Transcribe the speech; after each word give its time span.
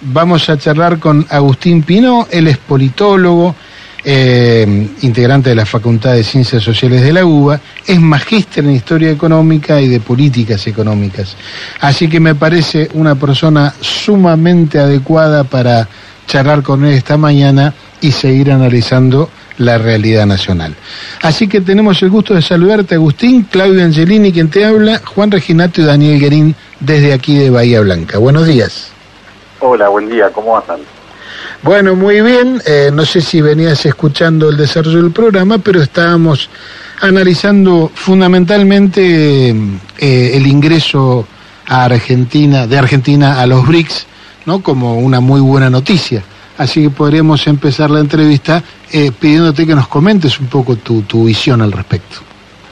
vamos 0.00 0.48
a 0.48 0.58
charlar 0.58 0.98
con 0.98 1.26
Agustín 1.28 1.82
Pino, 1.82 2.26
él 2.30 2.48
es 2.48 2.58
politólogo, 2.58 3.54
eh, 4.04 4.88
integrante 5.02 5.50
de 5.50 5.56
la 5.56 5.66
Facultad 5.66 6.14
de 6.14 6.22
Ciencias 6.22 6.62
Sociales 6.62 7.02
de 7.02 7.12
la 7.12 7.24
UBA, 7.24 7.60
es 7.86 8.00
magíster 8.00 8.64
en 8.64 8.72
Historia 8.72 9.10
Económica 9.10 9.80
y 9.80 9.88
de 9.88 10.00
Políticas 10.00 10.66
Económicas. 10.66 11.36
Así 11.80 12.08
que 12.08 12.20
me 12.20 12.34
parece 12.34 12.88
una 12.94 13.16
persona 13.16 13.74
sumamente 13.80 14.78
adecuada 14.78 15.44
para 15.44 15.88
charlar 16.26 16.62
con 16.62 16.84
él 16.84 16.94
esta 16.94 17.16
mañana 17.16 17.74
y 18.00 18.12
seguir 18.12 18.52
analizando 18.52 19.30
la 19.58 19.76
realidad 19.78 20.26
nacional. 20.26 20.74
Así 21.22 21.48
que 21.48 21.60
tenemos 21.60 22.00
el 22.02 22.10
gusto 22.10 22.34
de 22.34 22.42
saludarte, 22.42 22.94
Agustín, 22.94 23.42
Claudio 23.50 23.84
Angelini, 23.84 24.32
quien 24.32 24.48
te 24.48 24.64
habla, 24.64 25.02
Juan 25.04 25.32
Reginato 25.32 25.80
y 25.80 25.84
Daniel 25.84 26.20
Guerín, 26.20 26.54
desde 26.78 27.12
aquí 27.12 27.34
de 27.34 27.50
Bahía 27.50 27.80
Blanca. 27.80 28.18
Buenos 28.18 28.46
días. 28.46 28.92
Hola, 29.60 29.88
buen 29.88 30.08
día, 30.08 30.30
¿cómo 30.30 30.56
andan? 30.56 30.80
Bueno, 31.62 31.96
muy 31.96 32.20
bien. 32.20 32.62
Eh, 32.64 32.90
no 32.92 33.04
sé 33.04 33.20
si 33.20 33.40
venías 33.40 33.84
escuchando 33.84 34.48
el 34.50 34.56
desarrollo 34.56 35.02
del 35.02 35.10
programa, 35.10 35.58
pero 35.58 35.82
estábamos 35.82 36.48
analizando 37.00 37.90
fundamentalmente 37.92 39.50
eh, 39.50 40.30
el 40.34 40.46
ingreso 40.46 41.26
a 41.66 41.84
Argentina, 41.84 42.68
de 42.68 42.78
Argentina 42.78 43.40
a 43.40 43.46
los 43.48 43.66
BRICS, 43.66 44.06
¿no? 44.46 44.62
Como 44.62 44.98
una 44.98 45.18
muy 45.18 45.40
buena 45.40 45.68
noticia. 45.68 46.22
Así 46.56 46.82
que 46.82 46.90
podríamos 46.90 47.44
empezar 47.48 47.90
la 47.90 48.00
entrevista 48.00 48.62
eh, 48.92 49.10
pidiéndote 49.10 49.66
que 49.66 49.74
nos 49.74 49.88
comentes 49.88 50.38
un 50.38 50.46
poco 50.46 50.76
tu, 50.76 51.02
tu 51.02 51.24
visión 51.24 51.62
al 51.62 51.72
respecto. 51.72 52.18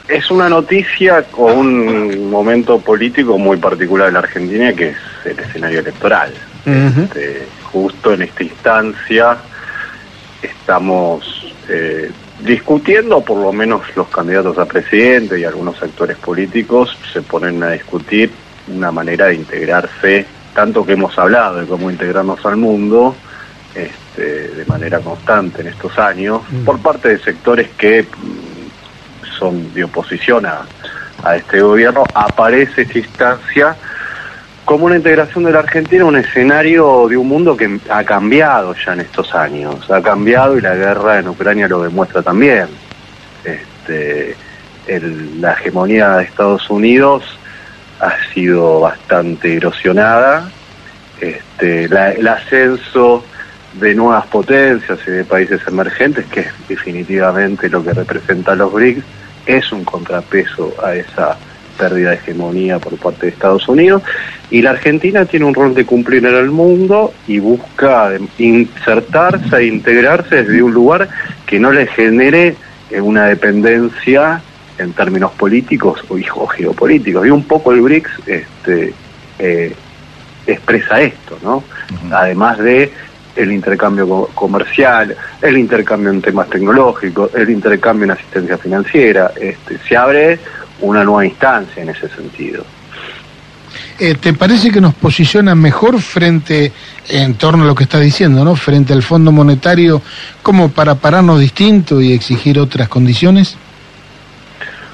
Es 0.07 0.31
una 0.31 0.47
noticia 0.47 1.23
con 1.23 1.51
un 1.51 2.29
momento 2.29 2.79
político 2.79 3.37
muy 3.37 3.57
particular 3.57 4.07
en 4.07 4.13
la 4.13 4.19
Argentina, 4.19 4.71
que 4.71 4.89
es 4.89 4.97
el 5.25 5.37
escenario 5.39 5.79
electoral. 5.79 6.33
Este, 6.67 7.47
justo 7.71 8.13
en 8.13 8.23
esta 8.23 8.43
instancia 8.43 9.37
estamos 10.41 11.53
eh, 11.69 12.11
discutiendo, 12.41 13.21
por 13.21 13.37
lo 13.37 13.53
menos 13.53 13.83
los 13.95 14.09
candidatos 14.09 14.57
a 14.57 14.65
presidente 14.65 15.39
y 15.39 15.45
algunos 15.45 15.81
actores 15.81 16.17
políticos 16.17 16.97
se 17.13 17.21
ponen 17.21 17.63
a 17.63 17.69
discutir 17.69 18.31
una 18.67 18.91
manera 18.91 19.27
de 19.27 19.35
integrarse, 19.35 20.25
tanto 20.53 20.85
que 20.85 20.93
hemos 20.93 21.17
hablado 21.17 21.61
de 21.61 21.67
cómo 21.67 21.89
integrarnos 21.89 22.45
al 22.45 22.57
mundo, 22.57 23.15
este, 23.73 24.49
de 24.49 24.65
manera 24.65 24.99
constante 24.99 25.61
en 25.61 25.67
estos 25.67 25.97
años, 25.97 26.41
mm. 26.49 26.65
por 26.65 26.79
parte 26.79 27.07
de 27.09 27.19
sectores 27.19 27.69
que 27.77 28.03
mm, 28.03 29.29
son 29.39 29.73
de 29.73 29.85
oposición 29.85 30.45
a, 30.45 30.65
a 31.23 31.37
este 31.37 31.61
gobierno, 31.61 32.03
aparece 32.13 32.81
esta 32.81 32.99
instancia 32.99 33.77
como 34.67 34.85
una 34.87 34.97
integración 34.97 35.45
de 35.45 35.53
la 35.53 35.59
Argentina 35.59 36.03
un 36.03 36.17
escenario 36.17 37.07
de 37.07 37.15
un 37.15 37.25
mundo 37.25 37.55
que 37.55 37.79
ha 37.89 38.03
cambiado 38.03 38.75
ya 38.75 38.91
en 38.91 38.99
estos 38.99 39.33
años, 39.33 39.89
ha 39.89 40.01
cambiado 40.01 40.57
y 40.57 40.61
la 40.61 40.75
guerra 40.75 41.19
en 41.19 41.29
Ucrania 41.29 41.69
lo 41.69 41.83
demuestra 41.83 42.21
también. 42.21 42.67
Este, 43.45 44.35
la 45.39 45.53
hegemonía 45.53 46.17
de 46.17 46.25
Estados 46.25 46.69
Unidos 46.69 47.23
ha 48.01 48.11
sido 48.33 48.81
bastante 48.81 49.55
erosionada, 49.55 50.51
este, 51.21 51.85
el 51.85 52.27
ascenso 52.27 53.23
de 53.71 53.95
nuevas 53.95 54.25
potencias 54.25 54.99
y 55.07 55.11
de 55.11 55.23
países 55.23 55.61
emergentes, 55.65 56.25
que 56.25 56.41
es 56.41 56.51
definitivamente 56.67 57.69
lo 57.69 57.81
que 57.85 57.93
representa 57.93 58.53
los 58.53 58.73
BRICS, 58.73 59.01
es 59.45 59.71
un 59.71 59.85
contrapeso 59.85 60.75
a 60.83 60.93
esa 60.93 61.37
pérdida 61.77 62.11
de 62.11 62.15
hegemonía 62.15 62.79
por 62.79 62.97
parte 62.97 63.27
de 63.27 63.31
Estados 63.31 63.67
Unidos. 63.67 64.01
Y 64.49 64.61
la 64.61 64.71
Argentina 64.71 65.25
tiene 65.25 65.45
un 65.45 65.53
rol 65.53 65.73
de 65.73 65.85
cumplir 65.85 66.25
en 66.25 66.35
el 66.35 66.51
mundo 66.51 67.13
y 67.27 67.39
busca 67.39 68.11
insertarse 68.37 69.57
e 69.57 69.65
integrarse 69.67 70.43
desde 70.43 70.63
un 70.63 70.73
lugar 70.73 71.09
que 71.45 71.59
no 71.59 71.71
le 71.71 71.87
genere 71.87 72.55
eh, 72.89 73.01
una 73.01 73.25
dependencia 73.25 74.41
en 74.77 74.93
términos 74.93 75.31
políticos 75.31 76.03
o 76.09 76.47
geopolíticos. 76.47 77.25
Y 77.25 77.29
un 77.29 77.43
poco 77.43 77.71
el 77.71 77.81
BRICS 77.81 78.11
este, 78.27 78.93
eh, 79.39 79.75
expresa 80.45 81.01
esto, 81.01 81.37
¿no? 81.43 81.63
Además 82.11 82.57
de 82.59 82.91
el 83.35 83.51
intercambio 83.51 84.29
comercial, 84.33 85.15
el 85.41 85.57
intercambio 85.57 86.09
en 86.09 86.21
temas 86.21 86.49
tecnológicos, 86.49 87.33
el 87.35 87.49
intercambio 87.49 88.05
en 88.05 88.11
asistencia 88.11 88.57
financiera, 88.57 89.31
este, 89.39 89.77
se 89.87 89.95
abre 89.95 90.39
una 90.81 91.03
nueva 91.03 91.25
instancia 91.25 91.83
en 91.83 91.89
ese 91.89 92.07
sentido. 92.09 92.63
Eh, 93.99 94.15
¿Te 94.15 94.33
parece 94.33 94.69
que 94.69 94.79
nos 94.79 94.93
posiciona 94.93 95.55
mejor 95.55 95.99
frente, 96.01 96.71
en 97.09 97.33
torno 97.35 97.63
a 97.63 97.67
lo 97.67 97.75
que 97.75 97.83
está 97.83 97.99
diciendo, 97.99 98.43
¿no? 98.43 98.55
frente 98.55 98.93
al 98.93 99.01
Fondo 99.01 99.31
Monetario, 99.31 100.01
como 100.43 100.69
para 100.69 100.95
pararnos 100.95 101.39
distinto 101.39 101.99
y 101.99 102.13
exigir 102.13 102.59
otras 102.59 102.89
condiciones? 102.89 103.57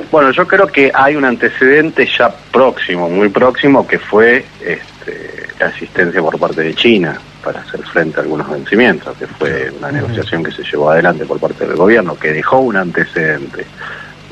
Bueno, 0.10 0.32
yo 0.32 0.48
creo 0.48 0.68
que 0.68 0.92
hay 0.94 1.16
un 1.16 1.26
antecedente 1.26 2.08
ya 2.18 2.34
próximo, 2.52 3.10
muy 3.10 3.30
próximo, 3.30 3.86
que 3.86 4.00
fue 4.00 4.46
este, 4.64 5.48
la 5.60 5.68
asistencia 5.68 6.22
por 6.22 6.40
parte 6.40 6.62
de 6.62 6.74
China 6.74 7.20
para 7.44 7.62
hacer 7.62 7.82
frente 7.84 8.20
a 8.20 8.24
algunos 8.24 8.50
vencimientos, 8.50 9.18
que 9.18 9.28
fue 9.28 9.72
una 9.78 9.92
negociación 9.92 10.44
que 10.44 10.52
se 10.52 10.64
llevó 10.64 10.92
adelante 10.92 11.26
por 11.26 11.40
parte 11.40 11.68
del 11.68 11.76
gobierno, 11.76 12.16
que 12.16 12.32
dejó 12.32 12.60
un 12.60 12.78
antecedente. 12.78 13.66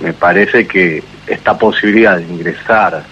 Me 0.02 0.14
parece 0.14 0.68
que 0.68 1.04
esta 1.28 1.58
posibilidad 1.58 2.18
de 2.18 2.24
ingresar 2.24 3.04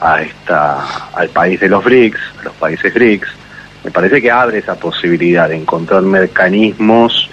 a 0.00 0.22
esta, 0.22 1.08
al 1.14 1.28
país 1.28 1.60
de 1.60 1.68
los 1.68 1.84
BRICS, 1.84 2.20
a 2.40 2.44
los 2.44 2.54
países 2.54 2.92
BRICS, 2.92 3.28
me 3.84 3.90
parece 3.90 4.22
que 4.22 4.30
abre 4.30 4.58
esa 4.58 4.74
posibilidad 4.76 5.48
de 5.48 5.56
encontrar 5.56 6.02
mecanismos, 6.02 7.30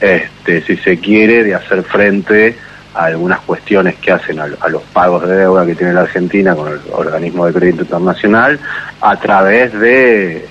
este, 0.00 0.62
si 0.62 0.76
se 0.76 0.98
quiere, 0.98 1.42
de 1.42 1.54
hacer 1.54 1.82
frente 1.82 2.56
a 2.94 3.04
algunas 3.04 3.40
cuestiones 3.40 3.96
que 3.96 4.12
hacen 4.12 4.40
a, 4.40 4.46
los 4.46 4.82
pagos 4.92 5.26
de 5.26 5.36
deuda 5.36 5.64
que 5.66 5.74
tiene 5.74 5.92
la 5.92 6.02
Argentina 6.02 6.54
con 6.54 6.68
el 6.68 6.80
organismo 6.92 7.46
de 7.46 7.52
crédito 7.52 7.82
internacional 7.82 8.58
a 9.00 9.16
través 9.16 9.72
de, 9.78 10.46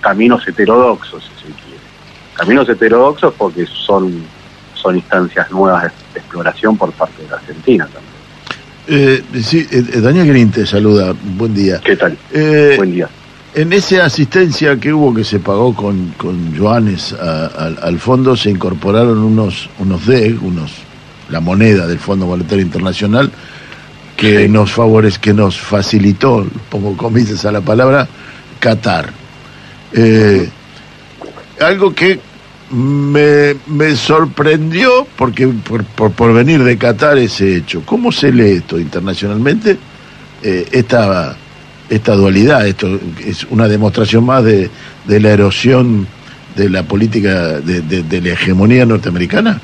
caminos 0.00 0.46
heterodoxos, 0.46 1.22
si 1.24 1.46
se 1.46 1.52
quiere. 1.52 1.80
Caminos 2.34 2.68
heterodoxos 2.68 3.34
porque 3.34 3.66
son, 3.66 4.24
son 4.84 4.96
instancias 4.96 5.50
nuevas 5.50 5.84
de 6.12 6.20
exploración 6.20 6.76
por 6.76 6.92
parte 6.92 7.22
de 7.22 7.28
la 7.30 7.36
Argentina 7.36 7.86
también. 7.86 8.14
Eh, 8.86 9.22
sí, 9.42 9.66
eh, 9.70 9.82
eh, 9.94 10.00
Daniel 10.00 10.28
Green 10.28 10.50
te 10.50 10.66
saluda, 10.66 11.14
buen 11.38 11.54
día. 11.54 11.80
¿Qué 11.82 11.96
tal? 11.96 12.16
Eh, 12.30 12.74
buen 12.76 12.92
día. 12.92 13.08
En 13.54 13.72
esa 13.72 14.04
asistencia 14.04 14.78
que 14.78 14.92
hubo 14.92 15.14
que 15.14 15.24
se 15.24 15.38
pagó 15.38 15.74
con, 15.74 16.12
con 16.18 16.54
Joanes 16.58 17.14
al 17.14 17.98
fondo 18.00 18.36
se 18.36 18.50
incorporaron 18.50 19.18
unos 19.18 19.70
unos 19.78 20.04
DEG, 20.06 20.42
unos 20.42 20.72
la 21.30 21.40
moneda 21.40 21.86
del 21.86 22.00
Fondo 22.00 22.26
Monetario 22.26 22.64
Internacional 22.64 23.30
que 24.16 24.48
nos 24.48 24.72
favorece, 24.72 25.20
que 25.20 25.32
nos 25.32 25.58
facilitó, 25.58 26.46
pongo 26.68 26.96
comillas 26.96 27.44
a 27.44 27.52
la 27.52 27.60
palabra, 27.60 28.08
Qatar. 28.58 29.10
algo 31.60 31.94
que 31.94 32.18
me, 32.74 33.54
me 33.68 33.94
sorprendió 33.94 35.06
porque 35.16 35.46
por, 35.46 35.84
por, 35.84 36.32
venir 36.32 36.64
de 36.64 36.76
Qatar 36.76 37.18
ese 37.18 37.56
hecho. 37.56 37.82
¿Cómo 37.86 38.10
se 38.10 38.32
lee 38.32 38.56
esto 38.56 38.78
internacionalmente? 38.78 39.78
Eh, 40.42 40.68
esta, 40.72 41.36
esta 41.88 42.14
dualidad, 42.14 42.66
esto 42.66 42.98
es 43.24 43.44
una 43.44 43.68
demostración 43.68 44.26
más 44.26 44.44
de, 44.44 44.68
de 45.04 45.20
la 45.20 45.30
erosión 45.30 46.06
de 46.56 46.68
la 46.68 46.82
política 46.82 47.60
de, 47.60 47.80
de, 47.82 48.20
la 48.20 48.28
hegemonía 48.30 48.86
norteamericana. 48.86 49.60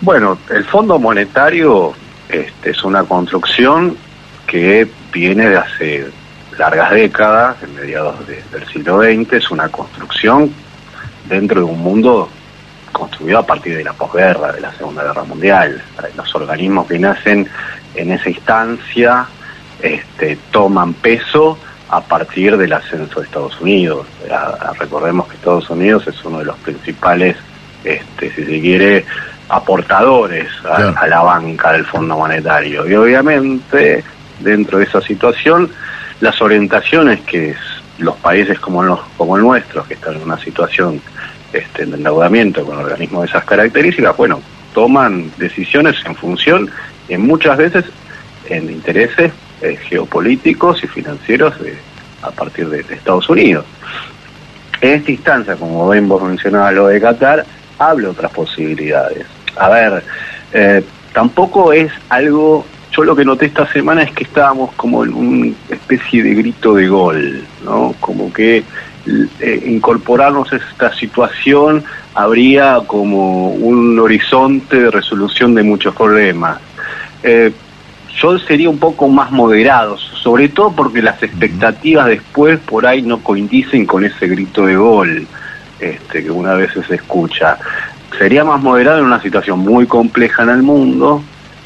Bueno, 0.00 0.38
el 0.50 0.64
Fondo 0.64 0.98
Monetario 0.98 1.92
este, 2.28 2.70
es 2.70 2.84
una 2.84 3.04
construcción 3.04 3.96
que 4.46 4.88
viene 5.12 5.48
de 5.48 5.56
hace 5.56 6.06
largas 6.56 6.90
décadas, 6.90 7.56
en 7.62 7.74
mediados 7.74 8.14
del 8.26 8.66
siglo 8.72 9.02
XX, 9.02 9.32
es 9.34 9.50
una 9.50 9.68
construcción 9.68 10.50
dentro 11.28 11.60
de 11.60 11.66
un 11.66 11.80
mundo 11.80 12.28
construido 12.92 13.38
a 13.38 13.46
partir 13.46 13.76
de 13.76 13.84
la 13.84 13.92
posguerra, 13.92 14.52
de 14.52 14.60
la 14.60 14.72
Segunda 14.72 15.04
Guerra 15.04 15.24
Mundial. 15.24 15.82
Los 16.16 16.34
organismos 16.34 16.86
que 16.86 16.98
nacen 16.98 17.48
en 17.94 18.12
esa 18.12 18.30
instancia 18.30 19.26
este, 19.80 20.38
toman 20.50 20.94
peso 20.94 21.58
a 21.90 22.00
partir 22.00 22.56
del 22.56 22.72
ascenso 22.72 23.20
de 23.20 23.26
Estados 23.26 23.60
Unidos. 23.60 24.06
recordemos 24.78 25.28
que 25.28 25.36
Estados 25.36 25.70
Unidos 25.70 26.06
es 26.06 26.24
uno 26.24 26.40
de 26.40 26.46
los 26.46 26.56
principales, 26.58 27.36
este, 27.84 28.30
si 28.34 28.44
se 28.44 28.60
quiere, 28.60 29.04
aportadores 29.48 30.48
a, 30.64 31.06
la 31.06 31.22
banca 31.22 31.72
del 31.72 31.86
Fondo 31.86 32.18
Monetario. 32.18 32.86
Y 32.86 32.94
obviamente, 32.94 34.04
dentro 34.40 34.78
de 34.78 34.84
esa 34.84 35.00
situación, 35.00 35.70
las 36.20 36.40
orientaciones 36.42 37.20
que 37.20 37.54
los 37.98 38.16
países 38.16 38.58
como, 38.60 38.82
los, 38.82 39.00
como 39.16 39.36
el 39.36 39.42
nuestro, 39.42 39.84
que 39.84 39.94
están 39.94 40.16
en 40.16 40.22
una 40.22 40.38
situación 40.38 41.00
este, 41.52 41.86
de 41.86 41.96
endeudamiento 41.96 42.64
con 42.64 42.78
organismos 42.78 43.22
de 43.22 43.28
esas 43.28 43.44
características, 43.44 44.16
bueno, 44.16 44.40
toman 44.74 45.30
decisiones 45.38 45.96
en 46.04 46.14
función, 46.14 46.70
en 47.08 47.26
muchas 47.26 47.56
veces, 47.56 47.84
en 48.48 48.70
intereses 48.70 49.32
eh, 49.62 49.76
geopolíticos 49.76 50.84
y 50.84 50.86
financieros 50.86 51.58
de, 51.60 51.76
a 52.22 52.30
partir 52.30 52.68
de, 52.68 52.80
Estados 52.80 53.28
Unidos. 53.28 53.64
En 54.80 54.94
esta 54.94 55.10
instancia, 55.10 55.56
como 55.56 55.88
ven 55.88 56.06
vos 56.08 56.22
mencionabas 56.22 56.74
lo 56.74 56.86
de 56.86 57.00
Qatar, 57.00 57.44
hablo 57.78 58.10
otras 58.10 58.30
posibilidades. 58.32 59.26
A 59.56 59.68
ver, 59.68 60.04
eh, 60.52 60.84
tampoco 61.12 61.72
es 61.72 61.90
algo, 62.08 62.64
yo 62.92 63.04
lo 63.04 63.16
que 63.16 63.24
noté 63.24 63.46
esta 63.46 63.66
semana 63.72 64.02
es 64.02 64.12
que 64.12 64.24
estábamos 64.24 64.72
como 64.74 65.04
en 65.04 65.14
una 65.14 65.52
especie 65.68 66.22
de 66.22 66.34
grito 66.34 66.74
de 66.74 66.86
gol, 66.86 67.44
¿no? 67.64 67.94
Como 67.98 68.32
que 68.32 68.62
eh, 69.40 69.62
incorporarnos 69.66 70.52
a 70.52 70.56
esta 70.56 70.94
situación 70.94 71.84
habría 72.14 72.80
como 72.86 73.50
un 73.50 73.98
horizonte 73.98 74.82
de 74.82 74.90
resolución 74.90 75.54
de 75.54 75.62
muchos 75.62 75.94
problemas. 75.94 76.58
Eh, 77.22 77.52
yo 78.20 78.38
sería 78.40 78.68
un 78.68 78.78
poco 78.78 79.08
más 79.08 79.30
moderado, 79.30 79.96
sobre 79.96 80.48
todo 80.48 80.72
porque 80.72 81.00
las 81.00 81.22
expectativas 81.22 82.06
después 82.06 82.58
por 82.58 82.86
ahí 82.86 83.02
no 83.02 83.20
coinciden 83.20 83.86
con 83.86 84.04
ese 84.04 84.26
grito 84.26 84.66
de 84.66 84.76
gol 84.76 85.26
este, 85.78 86.24
que 86.24 86.30
una 86.30 86.54
vez 86.54 86.72
se 86.86 86.94
escucha. 86.94 87.56
Sería 88.18 88.44
más 88.44 88.60
moderado 88.60 88.98
en 88.98 89.04
una 89.04 89.22
situación 89.22 89.60
muy 89.60 89.86
compleja 89.86 90.42
en 90.42 90.48
el 90.50 90.62
mundo, 90.62 91.22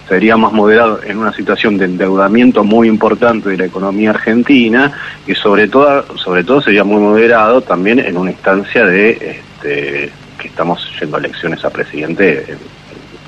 sería 0.08 0.36
más 0.36 0.52
moderado 0.52 1.00
en 1.04 1.18
una 1.18 1.32
situación 1.32 1.78
de 1.78 1.86
endeudamiento 1.86 2.64
muy 2.64 2.88
importante 2.88 3.50
de 3.50 3.56
la 3.56 3.64
economía 3.66 4.10
argentina 4.10 4.92
y 5.26 5.34
sobre 5.34 5.68
todo, 5.68 6.16
sobre 6.16 6.44
todo 6.44 6.60
sería 6.60 6.84
muy 6.84 7.00
moderado 7.00 7.60
también 7.60 7.98
en 7.98 8.16
una 8.16 8.30
instancia 8.30 8.84
de 8.84 9.10
este, 9.10 10.10
que 10.38 10.48
estamos 10.48 10.86
yendo 11.00 11.16
a 11.16 11.20
elecciones 11.20 11.64
a 11.64 11.70
presidente 11.70 12.56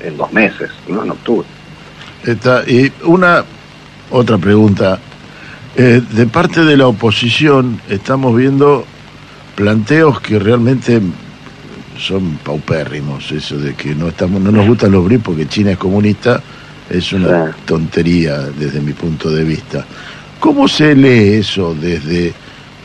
en, 0.03 0.17
dos 0.17 0.31
meses, 0.31 0.69
¿no? 0.87 1.03
en 1.03 1.11
octubre. 1.11 1.47
Y 2.67 2.91
una 3.03 3.43
otra 4.11 4.37
pregunta. 4.37 4.99
Eh, 5.77 6.01
de 6.09 6.25
parte 6.27 6.63
de 6.63 6.77
la 6.77 6.87
oposición 6.87 7.81
estamos 7.89 8.35
viendo 8.35 8.85
planteos 9.55 10.21
que 10.21 10.39
realmente 10.39 11.01
son 11.97 12.37
paupérrimos, 12.43 13.31
eso 13.31 13.57
de 13.57 13.73
que 13.73 13.95
no 13.95 14.07
estamos, 14.07 14.41
no 14.41 14.51
nos 14.51 14.67
gustan 14.67 14.91
los 14.91 15.03
BRICS 15.05 15.23
porque 15.23 15.47
China 15.47 15.71
es 15.71 15.77
comunista, 15.77 16.41
es 16.89 17.13
una 17.13 17.55
tontería 17.65 18.39
desde 18.57 18.81
mi 18.81 18.93
punto 18.93 19.29
de 19.29 19.43
vista. 19.43 19.85
¿Cómo 20.39 20.67
se 20.67 20.95
lee 20.95 21.35
eso 21.35 21.73
desde 21.73 22.33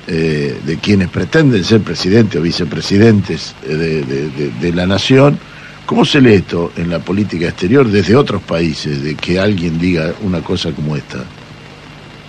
eh, 0.07 0.59
de 0.65 0.77
quienes 0.79 1.09
pretenden 1.09 1.63
ser 1.63 1.83
presidentes 1.83 2.41
o 2.41 2.43
vicepresidentes 2.43 3.55
de, 3.67 4.03
de, 4.03 4.73
la 4.73 4.87
nación? 4.87 5.39
¿Cómo 5.87 6.05
se 6.05 6.21
lee 6.21 6.35
esto 6.35 6.73
en 6.77 6.89
la 6.89 7.01
política 7.01 7.47
exterior 7.47 7.87
desde 7.89 8.17
otros 8.17 8.43
países, 8.43 9.03
de 9.03 9.15
que 9.15 9.39
alguien 9.39 9.79
diga 9.79 10.15
una 10.23 10.41
cosa 10.41 10.71
como 10.73 10.97
esta? 10.97 11.19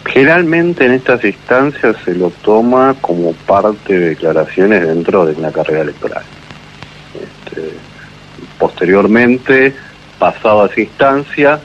Generalmente 0.05 0.85
en 0.85 0.93
estas 0.93 1.23
instancias 1.23 1.95
se 2.03 2.15
lo 2.15 2.31
toma 2.41 2.95
como 2.99 3.33
parte 3.33 3.97
de 3.97 4.09
declaraciones 4.09 4.85
dentro 4.85 5.25
de 5.25 5.33
una 5.33 5.51
carrera 5.51 5.81
electoral. 5.81 6.23
Este, 7.13 7.69
posteriormente, 8.57 9.75
pasado 10.21 10.61
a 10.61 10.65
esa 10.67 10.81
instancia, 10.81 11.59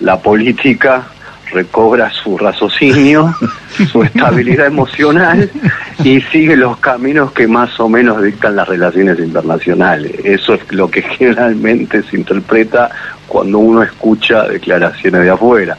la 0.00 0.18
política 0.18 1.06
recobra 1.50 2.10
su 2.10 2.36
raciocinio, 2.36 3.34
su 3.90 4.02
estabilidad 4.02 4.66
emocional 4.66 5.50
y 6.04 6.20
sigue 6.20 6.56
los 6.56 6.76
caminos 6.76 7.32
que 7.32 7.48
más 7.48 7.80
o 7.80 7.88
menos 7.88 8.22
dictan 8.22 8.54
las 8.54 8.68
relaciones 8.68 9.18
internacionales. 9.18 10.12
Eso 10.22 10.54
es 10.54 10.72
lo 10.72 10.90
que 10.90 11.00
generalmente 11.18 12.02
se 12.02 12.16
interpreta 12.16 12.90
cuando 13.26 13.58
uno 13.58 13.82
escucha 13.82 14.42
declaraciones 14.42 15.22
de 15.22 15.30
afuera. 15.30 15.78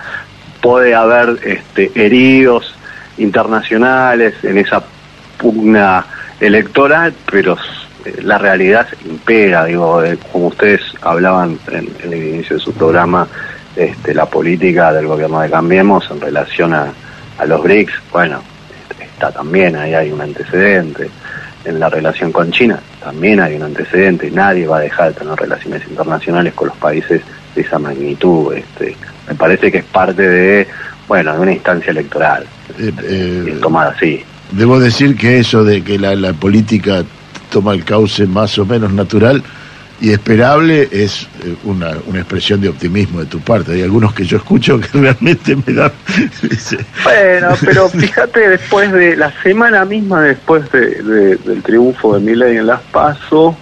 Puede 0.60 0.96
haber 0.96 1.38
este, 1.46 1.92
heridos 1.94 2.74
internacionales 3.20 4.34
en 4.42 4.58
esa 4.58 4.82
pugna 5.38 6.04
electoral, 6.40 7.14
pero 7.32 7.56
la 8.24 8.38
realidad 8.38 8.88
impera, 9.06 9.66
digo, 9.66 10.02
como 10.32 10.48
ustedes 10.48 10.82
hablaban 11.02 11.60
en 11.72 11.90
el 12.04 12.14
inicio 12.14 12.58
de 12.58 12.62
su 12.62 12.74
programa, 12.74 13.28
este, 13.78 14.14
la 14.14 14.26
política 14.26 14.92
del 14.92 15.06
gobierno 15.06 15.40
de 15.40 15.52
Cambiemos 15.52 16.10
en 16.10 16.20
relación 16.20 16.74
a, 16.74 16.92
los 17.46 17.62
BRICS, 17.62 17.94
bueno, 18.12 18.42
está 19.00 19.32
también, 19.32 19.76
ahí 19.76 19.94
hay 19.94 20.12
un 20.12 20.22
antecedente. 20.22 21.10
En 21.64 21.80
la 21.80 21.90
relación 21.90 22.32
con 22.32 22.50
China 22.52 22.80
también 23.00 23.40
hay 23.40 23.56
un 23.56 23.64
antecedente. 23.64 24.32
Nadie 24.32 24.66
va 24.66 24.78
a 24.78 24.82
dejar 24.82 25.10
de 25.14 25.20
tener 25.20 25.36
relaciones 25.36 25.84
internacionales 25.88 26.54
con 26.54 26.70
los 26.70 26.78
países 26.78 27.22
de 27.54 27.62
esa 27.62 27.78
magnitud. 27.78 28.54
Este, 28.54 28.96
me 29.28 29.36
parece 29.36 29.72
que 29.72 29.80
es 29.80 29.84
parte 29.84 30.28
de, 30.28 30.68
bueno, 31.08 31.34
de 31.34 31.40
una 31.40 31.52
instancia 31.52 31.92
electoral, 31.92 32.46
eh, 32.80 32.92
eh, 33.04 33.58
tomada 33.62 33.92
así. 33.92 34.24
Debo 34.52 34.80
decir 34.80 35.16
que 35.16 35.40
eso 35.40 35.64
de 35.64 35.84
que 35.84 36.00
la, 36.00 36.16
la 36.16 36.34
política 36.34 37.04
toma 37.50 37.74
el 37.74 37.84
cauce 37.84 38.26
más 38.26 38.58
o 38.60 38.66
menos 38.66 38.92
natural 38.94 39.44
y 40.00 40.12
esperable 40.12 40.88
es 40.92 41.28
eh, 41.44 41.56
una, 41.64 41.94
una, 42.06 42.20
expresión 42.20 42.62
de 42.62 42.70
optimismo 42.70 43.20
de 43.20 43.26
tu 43.26 43.40
parte. 43.40 43.74
Hay 43.74 43.82
algunos 43.82 44.14
que 44.14 44.26
yo 44.26 44.38
escucho 44.38 44.80
que 44.80 44.88
realmente 44.94 45.56
me 45.56 45.74
dan... 45.74 45.92
bueno, 47.04 47.50
pero 47.66 47.90
fíjate, 47.90 48.50
después 48.50 48.92
de 48.92 49.16
la 49.16 49.32
semana 49.42 49.86
misma 49.86 50.22
después 50.22 50.72
de, 50.72 51.38
del 51.38 51.64
triunfo 51.64 52.16
de 52.16 52.20
Milei 52.20 52.58
en 52.58 52.68
Las 52.68 52.82
Paso, 52.92 53.58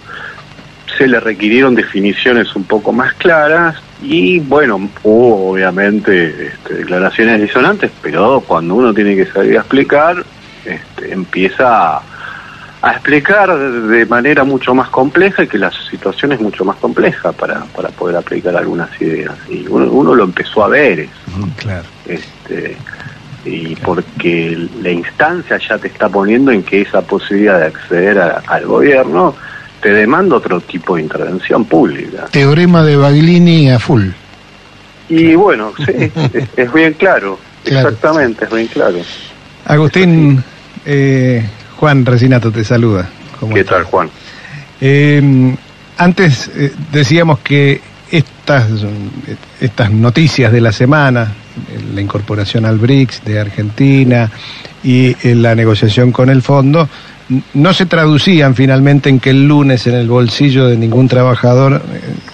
se 0.98 1.06
le 1.06 1.20
requirieron 1.20 1.74
definiciones 1.74 2.54
un 2.54 2.64
poco 2.64 2.92
más 2.92 3.14
claras 3.14 3.76
y 4.02 4.40
bueno, 4.40 4.90
hubo 5.02 5.52
obviamente 5.52 6.48
este, 6.48 6.74
declaraciones 6.74 7.40
disonantes, 7.40 7.90
pero 8.02 8.42
cuando 8.46 8.74
uno 8.74 8.92
tiene 8.92 9.16
que 9.16 9.26
salir 9.26 9.56
a 9.56 9.60
explicar, 9.60 10.22
este, 10.64 11.12
empieza 11.12 11.96
a 11.96 12.02
a 12.86 12.92
explicar 12.92 13.58
de 13.58 14.06
manera 14.06 14.44
mucho 14.44 14.72
más 14.72 14.88
compleja 14.90 15.42
y 15.42 15.48
que 15.48 15.58
la 15.58 15.72
situación 15.90 16.30
es 16.30 16.40
mucho 16.40 16.64
más 16.64 16.76
compleja 16.76 17.32
para, 17.32 17.64
para 17.64 17.88
poder 17.88 18.16
aplicar 18.16 18.56
algunas 18.56 18.88
ideas. 19.00 19.34
Y 19.48 19.66
uno, 19.66 20.14
lo 20.14 20.22
empezó 20.22 20.62
a 20.62 20.68
ver 20.68 21.00
eso. 21.00 21.48
Claro. 21.56 21.84
Este, 22.06 22.76
y 23.44 23.74
porque 23.74 24.68
la 24.80 24.90
instancia 24.92 25.58
ya 25.58 25.78
te 25.78 25.88
está 25.88 26.08
poniendo 26.08 26.52
en 26.52 26.62
que 26.62 26.82
esa 26.82 27.02
posibilidad 27.02 27.58
de 27.58 27.66
acceder 27.66 28.20
al 28.20 28.66
gobierno 28.66 29.34
te 29.82 29.92
demanda 29.92 30.36
otro 30.36 30.60
tipo 30.60 30.94
de 30.94 31.02
intervención 31.02 31.64
pública. 31.64 32.26
Teorema 32.30 32.84
de 32.84 32.94
Baglini 32.94 33.68
a 33.68 33.80
full. 33.80 34.10
Y 35.08 35.34
bueno, 35.34 35.72
sí, 35.84 36.12
es, 36.56 36.72
bien 36.72 36.92
claro, 36.98 37.36
exactamente, 37.64 38.44
es 38.44 38.50
bien 38.52 38.68
claro. 38.68 38.98
Agustín, 39.64 40.40
eh, 40.84 41.44
Juan 41.78 42.06
Resinato 42.06 42.50
te 42.50 42.64
saluda. 42.64 43.08
¿Qué 43.52 43.64
tal, 43.64 43.84
Juan? 43.84 44.10
Eh, 44.80 45.54
antes 45.98 46.50
eh, 46.54 46.72
decíamos 46.92 47.40
que 47.40 47.80
estas, 48.10 48.66
estas 49.60 49.90
noticias 49.90 50.52
de 50.52 50.60
la 50.60 50.72
semana, 50.72 51.32
la 51.94 52.00
incorporación 52.00 52.64
al 52.64 52.78
BRICS 52.78 53.24
de 53.24 53.40
Argentina 53.40 54.30
y 54.84 55.16
eh, 55.22 55.34
la 55.34 55.54
negociación 55.54 56.12
con 56.12 56.30
el 56.30 56.42
fondo, 56.42 56.88
no 57.54 57.74
se 57.74 57.86
traducían 57.86 58.54
finalmente 58.54 59.08
en 59.08 59.18
que 59.18 59.30
el 59.30 59.48
lunes 59.48 59.86
en 59.88 59.94
el 59.94 60.06
bolsillo 60.06 60.68
de 60.68 60.76
ningún 60.76 61.08
trabajador 61.08 61.82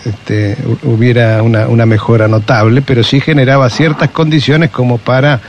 este, 0.04 0.56
hubiera 0.82 1.42
una, 1.42 1.66
una 1.66 1.86
mejora 1.86 2.28
notable, 2.28 2.82
pero 2.82 3.02
sí 3.02 3.18
generaba 3.18 3.70
ciertas 3.70 4.10
condiciones 4.10 4.70
como 4.70 4.98
para 4.98 5.40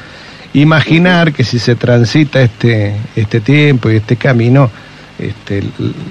imaginar 0.54 1.34
que 1.34 1.44
si 1.44 1.60
se 1.60 1.76
transita 1.76 2.42
este, 2.42 2.96
este 3.16 3.40
tiempo 3.40 3.90
y 3.90 3.98
este 3.98 4.16
camino, 4.16 4.70
este, 5.20 5.64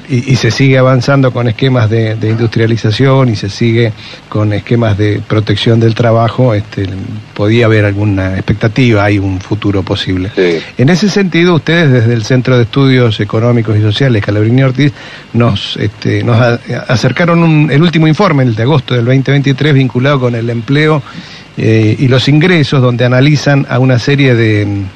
y, 0.09 0.37
se 0.37 0.53
sigue 0.53 0.79
avanzando 0.79 1.33
con 1.33 1.49
esquemas 1.49 1.91
de, 1.91 2.17
industrialización 2.23 3.31
y 3.31 3.37
se 3.37 3.51
sigue 3.51 3.93
con 4.29 4.53
esquemas 4.53 4.97
de 4.97 5.21
protección 5.27 5.81
del 5.81 5.95
trabajo, 5.95 6.55
este, 6.55 6.87
podía 7.35 7.67
haber 7.67 7.85
alguna 7.85 8.35
expectativa, 8.35 9.05
hay 9.05 9.19
un 9.19 9.41
futuro 9.41 9.83
posible. 9.83 10.31
En 10.79 10.89
ese 10.89 11.11
sentido, 11.11 11.57
ustedes 11.57 11.91
desde 11.91 12.15
el 12.15 12.25
Centro 12.25 12.57
de 12.57 12.63
Estudios 12.63 13.19
Económicos 13.19 13.77
y 13.77 13.83
Sociales, 13.83 14.25
Calabrini 14.25 14.63
Ortiz, 14.63 14.93
nos, 15.33 15.77
este, 15.79 16.23
nos 16.23 16.39
acercaron 16.89 17.71
el 17.71 17.83
último 17.83 18.07
informe, 18.07 18.45
el 18.45 18.55
de 18.55 18.63
agosto 18.63 18.95
del 18.95 19.05
2023, 19.05 19.75
vinculado 19.75 20.21
con 20.21 20.37
el 20.37 20.49
empleo 20.49 21.03
eh, 21.57 21.97
y 21.99 22.09
los 22.09 22.29
ingresos, 22.29 22.81
donde 22.81 23.05
analizan 23.05 23.67
a 23.69 23.79
una 23.79 23.99
serie 23.99 24.35
de, 24.35 24.87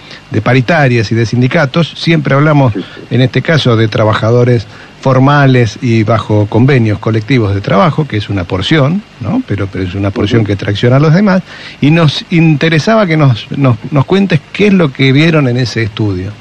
paritarias 0.42 1.10
y 1.12 1.14
de 1.14 1.26
sindicatos. 1.26 1.92
Siempre 1.96 2.34
hablamos, 2.34 2.74
en 3.10 3.20
este 3.20 3.42
caso, 3.42 3.76
de 3.76 3.88
trabajadores 3.88 4.66
formales 5.00 5.78
y 5.82 6.02
bajo 6.02 6.46
convenios 6.46 6.98
colectivos 6.98 7.54
de 7.54 7.60
trabajo, 7.60 8.06
que 8.08 8.16
es 8.16 8.28
una 8.28 8.44
porción, 8.44 9.02
¿no? 9.20 9.42
pero, 9.46 9.66
pero 9.66 9.84
es 9.84 9.94
una 9.94 10.10
porción 10.10 10.44
que 10.44 10.56
tracciona 10.56 10.96
a 10.96 11.00
los 11.00 11.14
demás, 11.14 11.42
y 11.80 11.90
nos 11.90 12.24
interesaba 12.30 13.06
que 13.06 13.16
nos, 13.16 13.50
nos, 13.56 13.76
nos 13.90 14.04
cuentes 14.04 14.40
qué 14.52 14.68
es 14.68 14.72
lo 14.72 14.92
que 14.92 15.12
vieron 15.12 15.48
en 15.48 15.58
ese 15.58 15.82
estudio. 15.82 16.32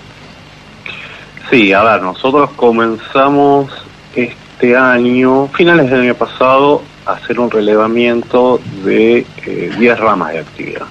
Sí, 1.50 1.74
a 1.74 1.84
ver, 1.84 2.02
nosotros 2.02 2.50
comenzamos 2.56 3.72
este 4.16 4.76
año, 4.76 5.48
finales 5.50 5.90
del 5.92 6.02
año 6.02 6.16
pasado, 6.16 6.82
hacer 7.06 7.40
un 7.40 7.52
relevamiento 7.52 8.60
de 8.84 9.26
10 9.46 9.80
eh, 9.80 9.96
ramas 9.96 10.34
de 10.34 10.40
actividad 10.40 10.88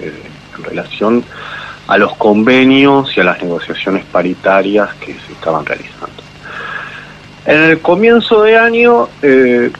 eh, 0.00 0.22
en 0.56 0.64
relación 0.64 1.24
a 1.86 1.96
los 1.96 2.16
convenios 2.16 3.16
y 3.16 3.20
a 3.20 3.24
las 3.24 3.42
negociaciones 3.42 4.04
paritarias 4.04 4.92
que 4.94 5.14
se 5.14 5.32
estaban 5.32 5.64
realizando. 5.64 6.22
En 7.46 7.62
el 7.62 7.80
comienzo 7.80 8.42
de 8.42 8.58
año, 8.58 9.08
eh, 9.22 9.70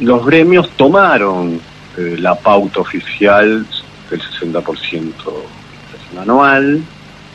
los 0.00 0.26
gremios 0.26 0.68
tomaron 0.70 1.60
la 1.96 2.34
pauta 2.34 2.80
oficial 2.80 3.64
del 4.10 4.20
60% 4.20 5.12
anual, 6.20 6.82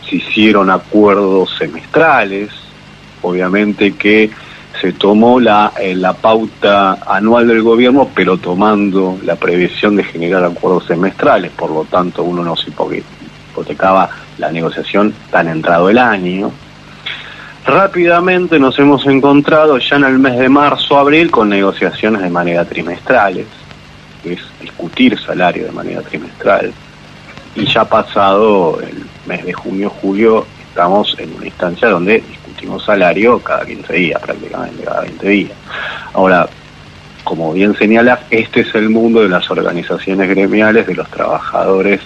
se 0.08 0.18
hicieron 0.18 0.70
acuerdos 0.70 1.56
semestrales, 1.58 2.50
obviamente 3.22 3.94
que 3.94 4.30
se 4.80 4.94
tomó 4.94 5.40
la, 5.40 5.74
eh, 5.80 5.96
la 5.96 6.14
pauta 6.14 7.00
anual 7.06 7.48
del 7.48 7.62
gobierno, 7.62 8.10
pero 8.14 8.38
tomando 8.38 9.18
la 9.24 9.36
previsión 9.36 9.96
de 9.96 10.04
generar 10.04 10.44
acuerdos 10.44 10.86
semestrales, 10.86 11.52
por 11.52 11.72
lo 11.72 11.84
tanto 11.86 12.24
uno 12.24 12.44
no 12.44 12.56
se 12.56 12.70
hipotecaba 12.70 14.10
la 14.38 14.52
negociación 14.52 15.14
tan 15.30 15.48
entrado 15.50 15.90
el 15.90 15.98
año. 15.98 16.52
Rápidamente 17.66 18.58
nos 18.58 18.80
hemos 18.80 19.06
encontrado 19.06 19.78
ya 19.78 19.98
en 19.98 20.06
el 20.06 20.18
mes 20.18 20.40
de 20.40 20.50
marzo, 20.50 20.98
abril, 20.98 21.30
con 21.30 21.50
negociaciones 21.50 22.22
de 22.22 22.30
manera 22.30 22.66
trimestrales, 22.66 23.46
que 24.24 24.34
es 24.34 24.42
discutir 24.62 25.20
salario 25.20 25.66
de 25.66 25.72
manera 25.72 26.02
trimestral. 26.02 26.72
Y 27.56 27.66
ya 27.66 27.84
pasado 27.86 28.80
el 28.82 29.06
mes 29.26 29.46
de 29.46 29.54
junio, 29.54 29.90
julio, 30.02 30.46
estamos 30.70 31.16
en 31.20 31.36
una 31.36 31.46
instancia 31.46 31.90
donde 31.90 32.24
discutimos 32.28 32.49
salario 32.80 33.40
cada 33.40 33.66
15 33.66 33.94
días, 33.94 34.22
prácticamente 34.22 34.84
cada 34.84 35.02
20 35.02 35.28
días. 35.28 35.52
Ahora, 36.14 36.48
como 37.24 37.54
bien 37.54 37.76
señalas, 37.76 38.20
este 38.30 38.62
es 38.62 38.74
el 38.76 38.90
mundo 38.90 39.22
de 39.22 39.30
las 39.30 39.50
organizaciones 39.52 40.30
gremiales, 40.30 40.88
de 40.88 40.96
los 40.96 41.10
trabajadores 41.10 42.02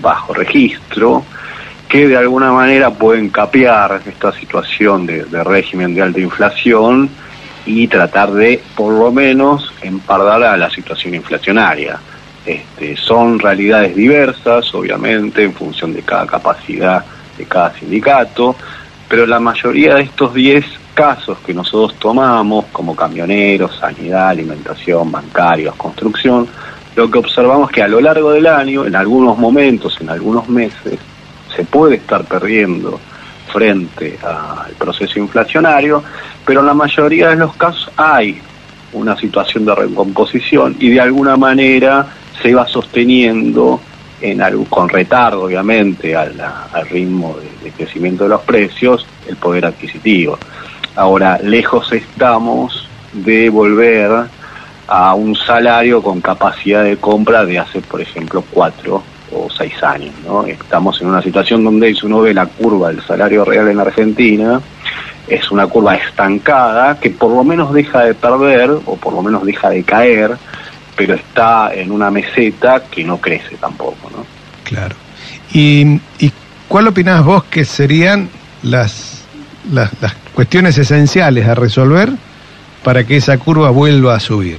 bajo 0.00 0.32
registro, 0.34 1.24
que 1.88 2.08
de 2.08 2.16
alguna 2.16 2.52
manera 2.52 2.90
pueden 2.90 3.30
capear 3.30 4.00
esta 4.06 4.32
situación 4.32 5.06
de, 5.06 5.24
régimen 5.44 5.94
de 5.94 6.02
alta 6.02 6.20
inflación 6.20 7.08
y 7.66 7.88
tratar 7.88 8.32
de, 8.32 8.62
por 8.76 8.92
lo 8.92 9.10
menos, 9.10 9.72
empardar 9.82 10.42
a 10.42 10.56
la 10.56 10.70
situación 10.70 11.14
inflacionaria. 11.14 11.98
Este, 12.44 12.96
son 12.96 13.38
realidades 13.38 13.96
diversas, 13.96 14.74
obviamente, 14.74 15.44
en 15.44 15.54
función 15.54 15.94
de 15.94 16.02
cada 16.02 16.26
capacidad 16.26 17.04
de 17.36 17.44
cada 17.46 17.72
sindicato, 17.74 18.54
pero 19.08 19.26
la 19.26 19.40
mayoría 19.40 19.94
de 19.94 20.02
estos 20.02 20.34
10 20.34 20.64
casos 20.94 21.38
que 21.44 21.52
nosotros 21.52 21.98
tomamos, 21.98 22.66
como 22.72 22.94
camioneros, 22.94 23.76
sanidad, 23.76 24.28
alimentación, 24.28 25.10
bancarios, 25.10 25.74
construcción, 25.74 26.46
lo 26.96 27.10
que 27.10 27.18
observamos 27.18 27.70
es 27.70 27.74
que 27.74 27.82
a 27.82 27.88
lo 27.88 28.00
largo 28.00 28.30
del 28.30 28.46
año, 28.46 28.86
en 28.86 28.94
algunos 28.94 29.36
momentos, 29.36 30.00
en 30.00 30.10
algunos 30.10 30.48
meses, 30.48 30.98
se 31.54 31.64
puede 31.64 31.96
estar 31.96 32.24
perdiendo 32.24 33.00
frente 33.52 34.18
al 34.22 34.72
proceso 34.72 35.18
inflacionario, 35.18 36.02
pero 36.44 36.60
en 36.60 36.66
la 36.66 36.74
mayoría 36.74 37.28
de 37.28 37.36
los 37.36 37.54
casos 37.56 37.90
hay 37.96 38.40
una 38.92 39.16
situación 39.16 39.64
de 39.64 39.74
recomposición 39.74 40.76
y 40.78 40.90
de 40.90 41.00
alguna 41.00 41.36
manera 41.36 42.06
se 42.40 42.54
va 42.54 42.66
sosteniendo 42.66 43.80
en 44.24 44.40
con 44.70 44.88
retardo 44.88 45.44
obviamente 45.44 46.16
al, 46.16 46.34
ritmo 46.88 47.36
de, 47.62 47.70
crecimiento 47.70 48.24
de 48.24 48.30
los 48.30 48.40
precios 48.40 49.06
el 49.28 49.36
poder 49.36 49.66
adquisitivo. 49.66 50.38
Ahora, 50.96 51.38
lejos 51.42 51.92
estamos 51.92 52.88
de 53.12 53.50
volver 53.50 54.10
a 54.88 55.14
un 55.14 55.36
salario 55.36 56.02
con 56.02 56.22
capacidad 56.22 56.84
de 56.84 56.96
compra 56.96 57.44
de 57.44 57.58
hace, 57.58 57.82
por 57.82 58.00
ejemplo, 58.00 58.42
cuatro 58.50 59.02
o 59.30 59.50
seis 59.50 59.82
años. 59.82 60.14
¿no? 60.24 60.46
Estamos 60.46 61.00
en 61.02 61.08
una 61.08 61.20
situación 61.20 61.62
donde 61.62 61.94
si 61.94 62.06
uno 62.06 62.22
ve 62.22 62.32
la 62.32 62.46
curva 62.46 62.88
del 62.88 63.02
salario 63.02 63.44
real 63.44 63.68
en 63.68 63.80
Argentina, 63.80 64.58
es 65.28 65.50
una 65.50 65.66
curva 65.66 65.96
estancada 65.96 66.98
que 66.98 67.10
por 67.10 67.30
lo 67.30 67.44
menos 67.44 67.74
deja 67.74 68.04
de 68.04 68.14
perder 68.14 68.70
o 68.70 68.96
por 68.96 69.12
lo 69.12 69.20
menos 69.20 69.44
deja 69.44 69.68
de 69.68 69.82
caer, 69.82 70.36
pero 70.96 71.14
está 71.14 71.74
en 71.74 71.90
una 71.90 72.10
meseta 72.10 72.84
que 72.84 73.04
no 73.04 73.18
crece 73.18 73.56
tampoco. 73.56 74.10
¿no? 74.10 74.24
Claro. 74.64 74.96
¿Y, 75.52 76.00
y 76.18 76.32
cuál 76.68 76.88
opinás 76.88 77.24
vos 77.24 77.44
que 77.44 77.64
serían 77.64 78.28
las, 78.62 79.24
las, 79.72 79.90
las 80.00 80.14
cuestiones 80.34 80.76
esenciales 80.78 81.46
a 81.46 81.54
resolver 81.54 82.10
para 82.82 83.04
que 83.04 83.16
esa 83.16 83.38
curva 83.38 83.70
vuelva 83.70 84.14
a 84.14 84.20
subir? 84.20 84.58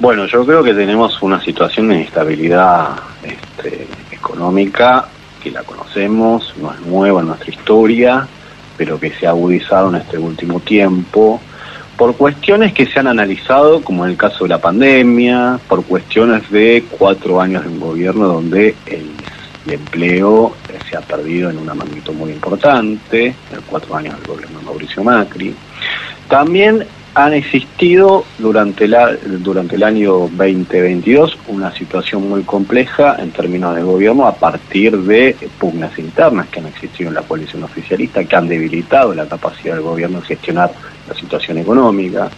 Bueno, 0.00 0.26
yo 0.26 0.44
creo 0.44 0.64
que 0.64 0.74
tenemos 0.74 1.22
una 1.22 1.40
situación 1.40 1.88
de 1.88 1.96
inestabilidad 1.96 2.88
este, 3.22 3.86
económica 4.10 5.06
que 5.42 5.50
la 5.50 5.62
conocemos, 5.62 6.54
no 6.60 6.72
es 6.72 6.80
nueva 6.80 7.20
en 7.20 7.28
nuestra 7.28 7.50
historia, 7.50 8.26
pero 8.76 8.98
que 8.98 9.10
se 9.12 9.26
ha 9.26 9.30
agudizado 9.30 9.90
en 9.90 9.96
este 9.96 10.18
último 10.18 10.60
tiempo 10.60 11.40
por 11.96 12.16
cuestiones 12.16 12.72
que 12.72 12.86
se 12.86 12.98
han 12.98 13.06
analizado, 13.06 13.82
como 13.82 14.04
en 14.04 14.12
el 14.12 14.16
caso 14.16 14.44
de 14.44 14.50
la 14.50 14.60
pandemia, 14.60 15.58
por 15.68 15.84
cuestiones 15.84 16.50
de 16.50 16.84
cuatro 16.98 17.40
años 17.40 17.64
de 17.64 17.70
un 17.70 17.80
gobierno 17.80 18.26
donde 18.26 18.74
el, 18.86 19.10
empleo 19.64 20.56
se 20.90 20.96
ha 20.96 21.00
perdido 21.00 21.48
en 21.48 21.56
una 21.56 21.72
magnitud 21.72 22.12
muy 22.14 22.32
importante, 22.32 23.26
en 23.26 23.60
cuatro 23.64 23.94
años 23.94 24.16
del 24.18 24.26
gobierno 24.26 24.58
de 24.58 24.64
Mauricio 24.64 25.04
Macri. 25.04 25.54
También 26.28 26.84
han 27.14 27.34
existido 27.34 28.24
durante, 28.38 28.88
la, 28.88 29.12
durante 29.12 29.76
el 29.76 29.82
año 29.82 30.12
2022 30.12 31.38
una 31.48 31.70
situación 31.72 32.28
muy 32.28 32.42
compleja 32.42 33.16
en 33.18 33.30
términos 33.32 33.76
de 33.76 33.82
gobierno 33.82 34.26
a 34.26 34.34
partir 34.34 34.96
de 34.96 35.36
pugnas 35.58 35.98
internas 35.98 36.48
que 36.48 36.60
han 36.60 36.66
existido 36.66 37.08
en 37.08 37.14
la 37.14 37.22
coalición 37.22 37.62
oficialista, 37.64 38.24
que 38.24 38.36
han 38.36 38.48
debilitado 38.48 39.14
la 39.14 39.26
capacidad 39.26 39.74
del 39.74 39.82
gobierno 39.82 40.20
de 40.20 40.26
gestionar 40.26 40.72
la 41.06 41.14
situación 41.14 41.58
económica. 41.58 42.30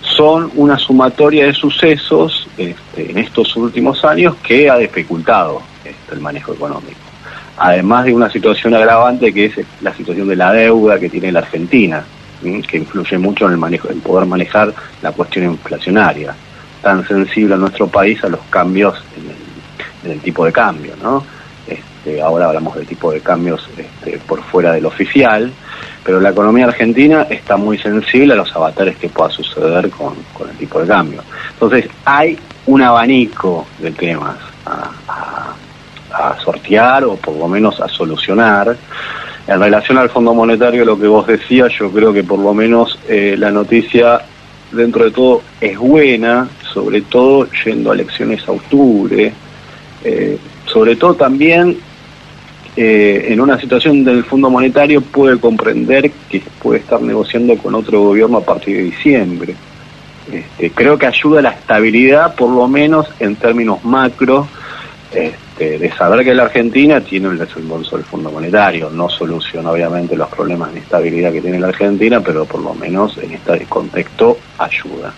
Son 0.00 0.50
una 0.54 0.78
sumatoria 0.78 1.46
de 1.46 1.52
sucesos 1.52 2.46
este, 2.56 3.10
en 3.10 3.18
estos 3.18 3.56
últimos 3.56 4.04
años 4.04 4.36
que 4.36 4.70
ha 4.70 4.78
dificultado 4.78 5.60
este, 5.84 6.14
el 6.14 6.20
manejo 6.20 6.52
económico. 6.52 7.00
Además 7.56 8.04
de 8.04 8.14
una 8.14 8.30
situación 8.30 8.74
agravante 8.74 9.32
que 9.32 9.46
es 9.46 9.54
la 9.80 9.92
situación 9.94 10.28
de 10.28 10.36
la 10.36 10.52
deuda 10.52 11.00
que 11.00 11.08
tiene 11.08 11.32
la 11.32 11.40
Argentina 11.40 12.04
que 12.62 12.76
influye 12.76 13.18
mucho 13.18 13.46
en 13.46 13.52
el 13.52 13.58
manejo, 13.58 13.90
en 13.90 14.00
poder 14.00 14.26
manejar 14.26 14.72
la 15.02 15.12
cuestión 15.12 15.46
inflacionaria, 15.46 16.34
tan 16.82 17.06
sensible 17.06 17.54
a 17.54 17.56
nuestro 17.56 17.88
país 17.88 18.22
a 18.24 18.28
los 18.28 18.40
cambios 18.50 19.02
en 20.04 20.10
el, 20.10 20.20
tipo 20.20 20.44
de 20.44 20.52
cambio, 20.52 20.94
¿no? 21.02 21.24
Este, 21.66 22.20
ahora 22.20 22.46
hablamos 22.46 22.76
de 22.76 22.84
tipo 22.84 23.10
de 23.10 23.20
cambios 23.20 23.66
este, 23.76 24.18
por 24.18 24.42
fuera 24.42 24.72
del 24.72 24.84
oficial, 24.84 25.50
pero 26.04 26.20
la 26.20 26.30
economía 26.30 26.66
argentina 26.66 27.26
está 27.30 27.56
muy 27.56 27.78
sensible 27.78 28.34
a 28.34 28.36
los 28.36 28.54
avatares 28.54 28.96
que 28.96 29.08
pueda 29.08 29.30
suceder 29.30 29.88
con, 29.90 30.14
el 30.50 30.56
tipo 30.58 30.80
de 30.80 30.86
cambio. 30.86 31.22
Entonces, 31.54 31.88
hay 32.04 32.38
un 32.66 32.82
abanico 32.82 33.66
de 33.78 33.90
temas 33.92 34.36
a 36.12 36.38
sortear 36.44 37.04
o 37.04 37.16
por 37.16 37.34
lo 37.36 37.48
menos 37.48 37.80
a 37.80 37.88
solucionar 37.88 38.76
en 39.46 39.60
relación 39.60 39.98
al 39.98 40.08
Fondo 40.08 40.32
Monetario, 40.32 40.84
lo 40.84 40.98
que 40.98 41.06
vos 41.06 41.26
decías, 41.26 41.70
yo 41.78 41.90
creo 41.90 42.12
que 42.12 42.24
por 42.24 42.38
lo 42.38 42.54
menos 42.54 42.98
eh, 43.08 43.36
la 43.38 43.50
noticia 43.50 44.22
dentro 44.72 45.04
de 45.04 45.10
todo 45.10 45.42
es 45.60 45.78
buena, 45.78 46.48
sobre 46.72 47.02
todo 47.02 47.46
yendo 47.64 47.90
a 47.90 47.94
elecciones 47.94 48.46
a 48.48 48.52
octubre, 48.52 49.32
eh, 50.02 50.38
sobre 50.64 50.96
todo 50.96 51.14
también 51.14 51.76
eh, 52.74 53.26
en 53.28 53.40
una 53.40 53.60
situación 53.60 54.02
donde 54.02 54.20
el 54.20 54.24
Fondo 54.24 54.48
Monetario 54.48 55.02
puede 55.02 55.38
comprender 55.38 56.10
que 56.30 56.42
puede 56.62 56.80
estar 56.80 57.00
negociando 57.02 57.56
con 57.58 57.74
otro 57.74 58.00
gobierno 58.00 58.38
a 58.38 58.44
partir 58.44 58.76
de 58.78 58.82
diciembre. 58.84 59.54
Este, 60.32 60.70
creo 60.70 60.96
que 60.98 61.06
ayuda 61.06 61.40
a 61.40 61.42
la 61.42 61.50
estabilidad, 61.50 62.34
por 62.34 62.48
lo 62.50 62.66
menos 62.66 63.06
en 63.20 63.36
términos 63.36 63.84
macro, 63.84 64.48
este, 65.12 65.43
de 65.58 65.92
saber 65.96 66.24
que 66.24 66.34
la 66.34 66.44
Argentina 66.44 67.00
tiene 67.00 67.28
el 67.28 67.38
desembolso 67.38 67.96
del 67.96 68.04
Fondo 68.04 68.30
Monetario. 68.30 68.90
No 68.90 69.08
soluciona 69.08 69.70
obviamente 69.70 70.16
los 70.16 70.28
problemas 70.28 70.72
de 70.72 70.80
estabilidad 70.80 71.32
que 71.32 71.40
tiene 71.40 71.60
la 71.60 71.68
Argentina, 71.68 72.20
pero 72.20 72.44
por 72.44 72.60
lo 72.60 72.74
menos 72.74 73.16
en 73.18 73.32
este 73.32 73.64
contexto 73.66 74.38
ayuda. 74.58 75.12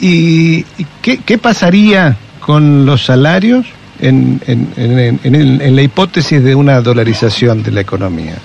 ¿Y 0.00 0.64
qué, 1.02 1.38
pasaría 1.38 2.16
con 2.40 2.84
los 2.84 3.04
salarios 3.04 3.66
en, 4.00 4.40
en, 4.46 5.76
la 5.76 5.82
hipótesis 5.82 6.42
de 6.42 6.54
una 6.54 6.80
dolarización 6.80 7.62
de 7.62 7.70
la 7.70 7.80
economía? 7.80 8.36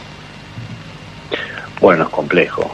Bueno, 1.82 2.04
es 2.04 2.10
complejo, 2.10 2.70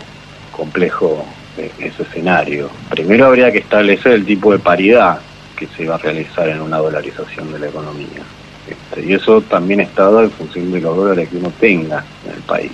complejo 0.51 1.25
eh, 1.57 1.71
ese 1.79 2.03
escenario. 2.03 2.69
Primero 2.89 3.27
habría 3.27 3.51
que 3.51 3.59
establecer 3.59 4.13
el 4.13 4.25
tipo 4.25 4.51
de 4.51 4.59
paridad 4.59 5.19
que 5.55 5.67
se 5.67 5.87
va 5.87 5.95
a 5.95 5.97
realizar 5.97 6.47
en 6.49 6.61
una 6.61 6.77
dolarización 6.77 7.51
de 7.51 7.59
la 7.59 7.67
economía. 7.67 8.23
Este, 8.67 9.05
y 9.05 9.13
eso 9.13 9.41
también 9.41 9.81
está 9.81 10.03
dado 10.03 10.23
en 10.23 10.31
función 10.31 10.71
de 10.71 10.81
los 10.81 10.95
dólares 10.95 11.29
que 11.29 11.37
uno 11.37 11.51
tenga 11.59 12.03
en 12.25 12.33
el 12.33 12.41
país. 12.41 12.71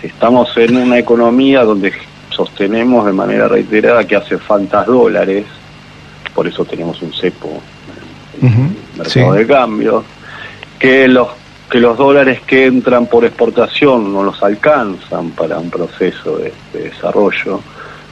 Si 0.00 0.08
estamos 0.08 0.56
en 0.56 0.76
una 0.76 0.98
economía 0.98 1.64
donde 1.64 1.92
sostenemos 2.30 3.06
de 3.06 3.12
manera 3.12 3.48
reiterada 3.48 4.06
que 4.06 4.16
hace 4.16 4.38
falta 4.38 4.84
dólares, 4.84 5.44
por 6.34 6.46
eso 6.46 6.64
tenemos 6.64 7.00
un 7.02 7.12
cepo 7.12 7.62
mercado 8.96 9.32
de 9.32 9.46
cambio, 9.46 10.04
que 10.78 11.08
los 11.08 11.28
que 11.70 11.80
los 11.80 11.98
dólares 11.98 12.40
que 12.46 12.66
entran 12.66 13.06
por 13.06 13.24
exportación 13.24 14.12
no 14.12 14.22
los 14.22 14.42
alcanzan 14.42 15.30
para 15.30 15.58
un 15.58 15.70
proceso 15.70 16.38
de, 16.38 16.52
desarrollo, 16.72 17.60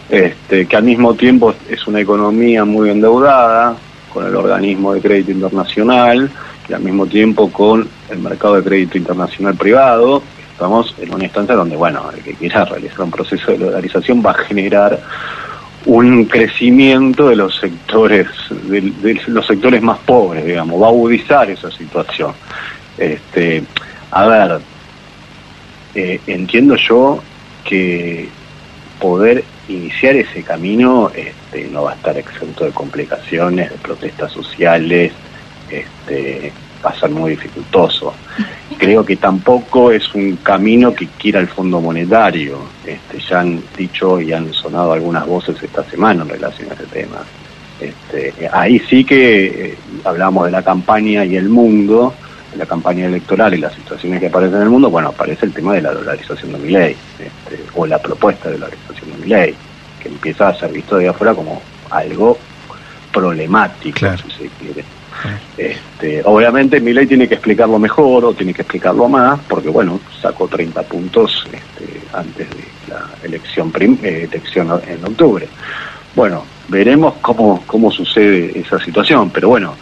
este, 0.09 0.67
que 0.67 0.77
al 0.77 0.85
mismo 0.85 1.15
tiempo 1.15 1.55
es 1.69 1.87
una 1.87 2.01
economía 2.01 2.65
muy 2.65 2.91
endeudada 2.91 3.77
con 4.13 4.27
el 4.27 4.37
organismo 4.37 4.93
de 4.93 5.01
crédito 5.01 5.33
internacional 5.33 6.31
y 6.69 6.73
al 6.73 6.81
mismo 6.81 7.07
tiempo 7.07 7.51
con 7.51 7.89
el 8.11 8.19
mercado 8.19 8.57
de 8.57 8.63
crédito 8.63 8.99
internacional 8.99 9.55
privado. 9.55 10.23
Estamos 10.53 10.95
en 11.01 11.13
una 11.13 11.25
instancia 11.25 11.57
donde, 11.57 11.77
bueno, 11.77 12.11
el 12.15 12.23
que 12.23 12.35
quiera 12.35 12.65
realizar 12.65 13.01
un 13.03 13.11
proceso 13.11 13.51
de 13.51 13.59
dolarización 13.59 14.23
va 14.25 14.31
a 14.31 14.45
generar 14.45 15.01
un 15.87 16.25
crecimiento 16.27 17.29
de 17.29 17.37
los 17.37 17.59
sectores 17.59 18.27
de, 18.51 19.21
los 19.27 19.47
sectores 19.47 19.83
más 19.83 19.99
pobres, 19.99 20.45
digamos, 20.45 20.81
va 20.81 20.87
a 20.87 20.91
agudizar 20.91 21.51
esa 21.51 21.71
situación. 21.71 22.33
Este, 22.97 23.65
a 24.11 24.27
ver, 24.27 24.61
eh, 25.95 26.21
entiendo 26.27 26.77
yo 26.77 27.21
que 27.65 28.29
poder 29.01 29.45
iniciar 29.69 30.17
ese 30.17 30.43
camino 30.43 31.11
este, 31.15 31.69
no 31.69 31.85
va 31.85 31.93
a 31.93 31.95
estar 31.95 32.17
exento 32.17 32.65
de 32.65 32.71
complicaciones, 32.71 33.71
de 33.71 33.77
protestas 33.79 34.33
sociales, 34.33 35.13
este, 35.71 36.53
va 36.85 36.91
a 36.91 37.01
ser 37.01 37.11
muy 37.11 37.31
dificultoso. 37.31 38.15
Creo 38.77 39.05
que 39.05 39.17
tampoco 39.17 39.91
es 39.91 40.15
un 40.15 40.37
camino 40.37 40.95
que 40.95 41.07
quiera 41.19 41.41
el 41.41 41.49
Fondo 41.49 41.81
Monetario. 41.81 42.59
Este, 42.85 43.19
ya 43.21 43.41
han 43.41 43.63
dicho 43.77 44.21
y 44.21 44.33
han 44.33 44.53
sonado 44.53 44.93
algunas 44.93 45.27
voces 45.27 45.63
esta 45.63 45.83
semana 45.85 46.23
en 46.23 46.29
relación 46.29 46.71
a 46.71 46.75
ese 46.75 46.87
tema. 46.87 47.25
Este, 47.81 48.49
ahí 48.53 48.79
sí 48.79 49.05
que 49.05 49.47
eh, 49.47 49.75
hablamos 50.05 50.47
de 50.47 50.53
la 50.53 50.63
campaña 50.63 51.25
y 51.25 51.37
el 51.37 51.49
mundo, 51.49 52.15
la 52.57 52.67
campaña 52.67 53.07
electoral 53.07 53.55
y 53.55 53.59
las 53.59 53.75
situaciones 53.75 54.21
que 54.21 54.27
aparecen 54.27 54.57
en 54.57 54.63
el 54.63 54.71
mundo, 54.71 54.91
bueno, 54.91 55.09
aparece 55.09 55.47
el 55.47 55.53
tema 55.53 55.75
de 55.75 55.83
la 55.83 55.93
dolarización 55.93 56.53
de 56.53 56.59
mi 56.59 56.71
ley, 56.71 56.97
este, 57.19 57.65
o 57.75 57.87
la 57.87 57.99
propuesta 57.99 58.49
de 58.49 58.57
dolarización 58.57 59.13
de 59.13 59.19
mi 59.19 59.27
ley, 59.27 59.55
que 60.01 60.09
empieza 60.09 60.49
a 60.49 60.55
ser 60.55 60.73
visto 60.73 60.97
de 60.97 61.09
afuera 61.09 61.35
como 61.35 61.61
algo 61.91 62.39
problemático, 63.13 63.99
si 64.17 64.31
se 64.31 64.49
quiere. 64.59 64.85
Este, 65.57 66.23
obviamente 66.25 66.81
mi 66.81 66.93
ley 66.93 67.07
tiene 67.07 67.29
que 67.29 67.35
explicarlo 67.35 67.79
mejor 67.79 68.25
o 68.25 68.35
tiene 68.35 68.53
que 68.53 68.63
explicarlo 68.63 69.09
más, 69.09 69.41
porque 69.49 69.69
bueno, 69.69 70.01
sacó 70.21 70.49
30 70.49 70.83
puntos 70.83 71.47
este, 71.53 72.01
antes 72.13 72.49
de 72.51 72.65
la 72.89 73.09
elección, 73.23 73.73
eh, 73.81 74.29
elección 74.31 74.81
en 74.87 75.05
octubre. 75.05 75.49
Bueno, 76.15 76.45
veremos 76.69 77.15
cómo, 77.21 77.63
cómo 77.67 77.91
sucede 77.91 78.59
esa 78.59 78.79
situación, 78.79 79.31
pero 79.31 79.49
bueno, 79.49 79.75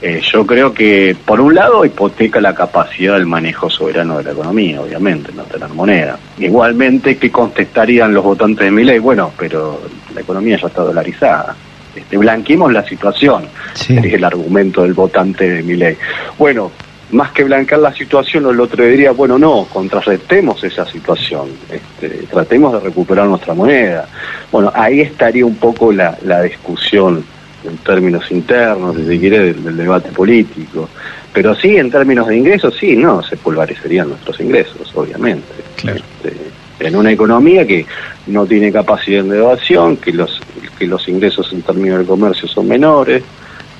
eh, 0.00 0.20
yo 0.32 0.46
creo 0.46 0.72
que, 0.72 1.16
por 1.24 1.40
un 1.40 1.54
lado, 1.54 1.84
hipoteca 1.84 2.40
la 2.40 2.54
capacidad 2.54 3.14
del 3.14 3.26
manejo 3.26 3.68
soberano 3.68 4.18
de 4.18 4.24
la 4.24 4.32
economía, 4.32 4.80
obviamente, 4.80 5.32
no 5.32 5.42
tener 5.44 5.68
moneda. 5.70 6.18
Igualmente, 6.38 7.16
¿qué 7.16 7.30
contestarían 7.30 8.14
los 8.14 8.22
votantes 8.22 8.66
de 8.66 8.70
mi 8.70 8.84
ley? 8.84 9.00
Bueno, 9.00 9.32
pero 9.36 9.80
la 10.14 10.20
economía 10.20 10.56
ya 10.56 10.68
está 10.68 10.82
dolarizada. 10.82 11.56
Este, 11.96 12.16
blanquemos 12.16 12.72
la 12.72 12.86
situación, 12.86 13.44
es 13.74 13.88
el 13.90 14.22
argumento 14.22 14.82
del 14.82 14.94
votante 14.94 15.50
de 15.50 15.62
mi 15.64 15.74
ley. 15.74 15.96
Bueno, 16.38 16.70
más 17.10 17.32
que 17.32 17.42
blanquear 17.42 17.80
la 17.80 17.92
situación, 17.92 18.46
el 18.46 18.60
otro 18.60 18.84
diría, 18.84 19.10
bueno, 19.10 19.36
no, 19.36 19.66
contrarrestemos 19.72 20.62
esa 20.62 20.86
situación, 20.86 21.48
este, 21.70 22.26
tratemos 22.30 22.74
de 22.74 22.80
recuperar 22.80 23.26
nuestra 23.26 23.54
moneda. 23.54 24.06
Bueno, 24.52 24.70
ahí 24.74 25.00
estaría 25.00 25.44
un 25.44 25.56
poco 25.56 25.90
la, 25.90 26.16
la 26.22 26.42
discusión 26.42 27.24
en 27.68 27.78
términos 27.78 28.30
internos, 28.30 28.96
si 28.96 29.04
se 29.04 29.18
quiere, 29.18 29.52
del, 29.52 29.76
debate 29.76 30.10
político. 30.10 30.88
Pero 31.32 31.54
sí, 31.54 31.76
en 31.76 31.90
términos 31.90 32.26
de 32.26 32.36
ingresos, 32.36 32.74
sí, 32.78 32.96
no, 32.96 33.22
se 33.22 33.36
pulverizarían 33.36 34.08
nuestros 34.08 34.40
ingresos, 34.40 34.90
obviamente. 34.94 35.46
Este, 35.76 36.36
en 36.80 36.96
una 36.96 37.12
economía 37.12 37.66
que 37.66 37.86
no 38.26 38.46
tiene 38.46 38.72
capacidad 38.72 39.22
de 39.22 39.28
endeudación, 39.28 39.96
que 39.96 40.12
los, 40.12 40.40
que 40.78 40.86
los 40.86 41.06
ingresos 41.08 41.52
en 41.52 41.62
términos 41.62 42.00
de 42.00 42.04
comercio 42.04 42.48
son 42.48 42.68
menores, 42.68 43.22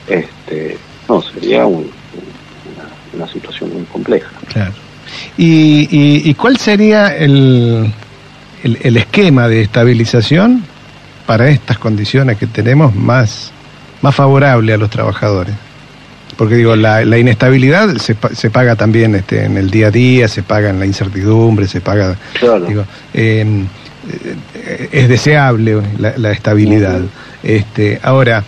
este, 0.07 0.77
no, 1.09 1.23
sería 1.23 1.67
una, 1.67 1.87
situación 3.33 3.73
muy 3.75 3.83
compleja. 3.85 4.31
Claro. 4.53 4.73
¿Y, 5.37 5.89
y, 6.31 6.35
cuál 6.35 6.57
sería 6.57 7.17
el, 7.17 7.93
el, 8.63 8.79
el 8.81 8.97
esquema 8.97 9.49
de 9.49 9.63
estabilización 9.63 10.63
para 11.29 11.51
estas 11.51 11.79
condiciones 11.79 12.39
que 12.39 12.47
tenemos 12.47 12.95
más 12.95 13.53
más 14.03 14.15
favorable 14.15 14.73
a 14.73 14.77
los 14.77 14.91
trabajadores. 14.91 15.55
Porque 16.37 16.55
digo, 16.55 16.77
la, 16.77 17.03
inestabilidad 17.19 17.97
se, 17.97 18.17
se, 18.33 18.51
paga 18.51 18.77
también 18.77 19.15
este, 19.17 19.45
en 19.45 19.57
el 19.57 19.71
día 19.71 19.89
a 19.89 19.91
día, 19.91 20.29
se 20.29 20.45
paga 20.45 20.71
en 20.71 20.79
la 20.79 20.87
incertidumbre, 20.87 21.67
se 21.67 21.81
paga... 21.81 22.17
Digo, 22.67 22.85
em, 23.13 23.67
eh, 24.55 24.89
es 24.93 25.09
deseable 25.09 25.83
la, 25.99 26.31
estabilidad. 26.31 27.01
este, 27.43 27.99
ahora, 28.03 28.45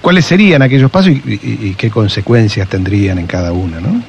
¿cuáles 0.00 0.24
serían 0.24 0.62
aquellos 0.62 0.90
pasos 0.90 1.10
y, 1.10 1.74
qué 1.74 1.90
consecuencias 1.90 2.68
tendrían 2.68 3.18
en 3.18 3.26
cada 3.26 3.52
una? 3.52 3.80
¿no? 3.80 4.02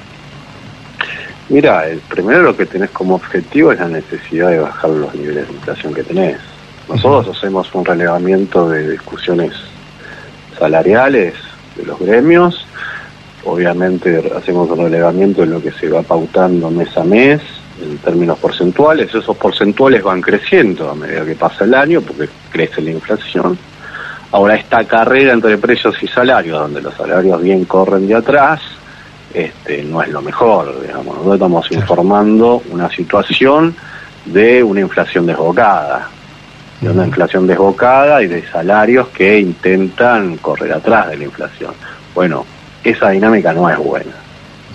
Mira, 1.50 1.88
el 1.88 2.00
primero 2.00 2.44
lo 2.44 2.56
que 2.56 2.68
tenés 2.68 2.92
como 2.92 3.16
objetivo 3.16 3.72
es 3.72 3.80
la 3.80 3.88
necesidad 3.88 4.50
de 4.50 4.60
bajar 4.60 4.92
los 4.92 5.16
niveles 5.16 5.48
de 5.48 5.54
inflación 5.54 5.94
que 5.94 6.04
tenés. 6.04 6.38
Nosotros 6.88 7.36
hacemos 7.36 7.74
un 7.74 7.84
relevamiento 7.84 8.70
de 8.70 8.92
discusiones 8.92 9.54
salariales 10.58 11.34
de 11.76 11.86
los 11.86 12.00
gremios. 12.00 12.66
Obviamente 13.46 14.32
hacemos 14.36 14.70
un 14.70 14.80
relevamiento 14.80 15.44
en 15.44 15.52
lo 15.52 15.62
que 15.62 15.72
se 15.72 15.90
va 15.90 16.02
pautando 16.02 16.70
mes 16.70 16.96
a 16.98 17.04
mes 17.04 17.42
en 17.82 17.98
términos 18.00 18.38
porcentuales. 18.40 19.14
Esos 19.14 19.38
porcentuales 19.38 20.04
van 20.04 20.22
creciendo 20.22 20.90
a 20.90 20.96
medida 20.96 21.26
que 21.26 21.36
pasa 21.36 21.64
el 21.64 21.74
año 21.74 22.02
porque 22.02 22.30
crece 22.52 22.82
la 22.82 22.92
inflación. 22.92 23.58
Ahora 24.32 24.56
esta 24.56 24.84
carrera 24.84 25.34
entre 25.34 25.58
precios 25.58 25.96
y 26.02 26.08
salarios, 26.08 26.60
donde 26.60 26.82
los 26.82 26.94
salarios 26.96 27.42
bien 27.42 27.64
corren 27.66 28.08
de 28.08 28.16
atrás, 28.16 28.60
este, 29.34 29.84
no 29.84 30.02
es 30.02 30.10
lo 30.10 30.22
mejor, 30.22 30.82
digamos. 30.82 31.16
Nosotros 31.16 31.36
estamos 31.36 31.72
informando 31.72 32.62
una 32.70 32.90
situación 32.90 33.74
de 34.26 34.62
una 34.64 34.82
inflación 34.82 35.26
desbocada 35.26 36.10
de 36.82 36.90
una 36.90 37.06
inflación 37.06 37.48
desbocada 37.48 38.22
y 38.22 38.28
de 38.28 38.46
salarios 38.48 39.08
que 39.10 39.40
intentan 39.40 40.38
correr 40.38 40.74
atrás 40.74 41.10
de 41.10 41.18
la 41.18 41.24
inflación. 41.24 41.74
Bueno, 42.14 42.46
esa 42.84 43.10
dinámica 43.10 43.54
no 43.54 43.70
es 43.70 43.78
buena. 43.78 44.14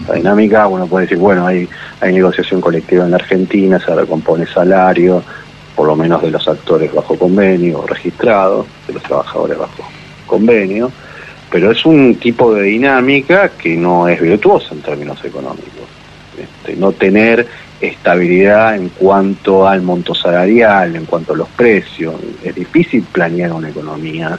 La 0.08 0.14
dinámica, 0.14 0.66
uno 0.66 0.86
puede 0.86 1.06
decir, 1.06 1.18
bueno, 1.18 1.46
hay, 1.46 1.68
hay 2.00 2.12
negociación 2.12 2.60
colectiva 2.60 3.04
en 3.04 3.12
la 3.12 3.16
Argentina, 3.16 3.78
se 3.78 3.94
recompone 3.94 4.46
salario, 4.46 5.22
por 5.76 5.86
lo 5.86 5.96
menos 5.96 6.22
de 6.22 6.30
los 6.30 6.46
actores 6.48 6.92
bajo 6.92 7.16
convenio 7.16 7.86
registrados, 7.86 8.66
de 8.86 8.94
los 8.94 9.02
trabajadores 9.02 9.58
bajo 9.58 9.84
convenio, 10.26 10.90
pero 11.50 11.70
es 11.70 11.84
un 11.84 12.16
tipo 12.16 12.54
de 12.54 12.62
dinámica 12.62 13.50
que 13.50 13.76
no 13.76 14.08
es 14.08 14.20
virtuosa 14.20 14.74
en 14.74 14.80
términos 14.80 15.22
económicos. 15.24 15.81
Este, 16.42 16.76
no 16.76 16.92
tener 16.92 17.46
estabilidad 17.81 18.76
en 18.76 18.88
cuanto 18.90 19.66
al 19.66 19.83
monto 19.83 20.14
salarial, 20.14 20.96
en 20.96 21.05
cuanto 21.05 21.33
a 21.33 21.37
los 21.37 21.48
precios. 21.48 22.14
Es 22.42 22.55
difícil 22.55 23.02
planear 23.02 23.52
una 23.52 23.70
economía 23.70 24.38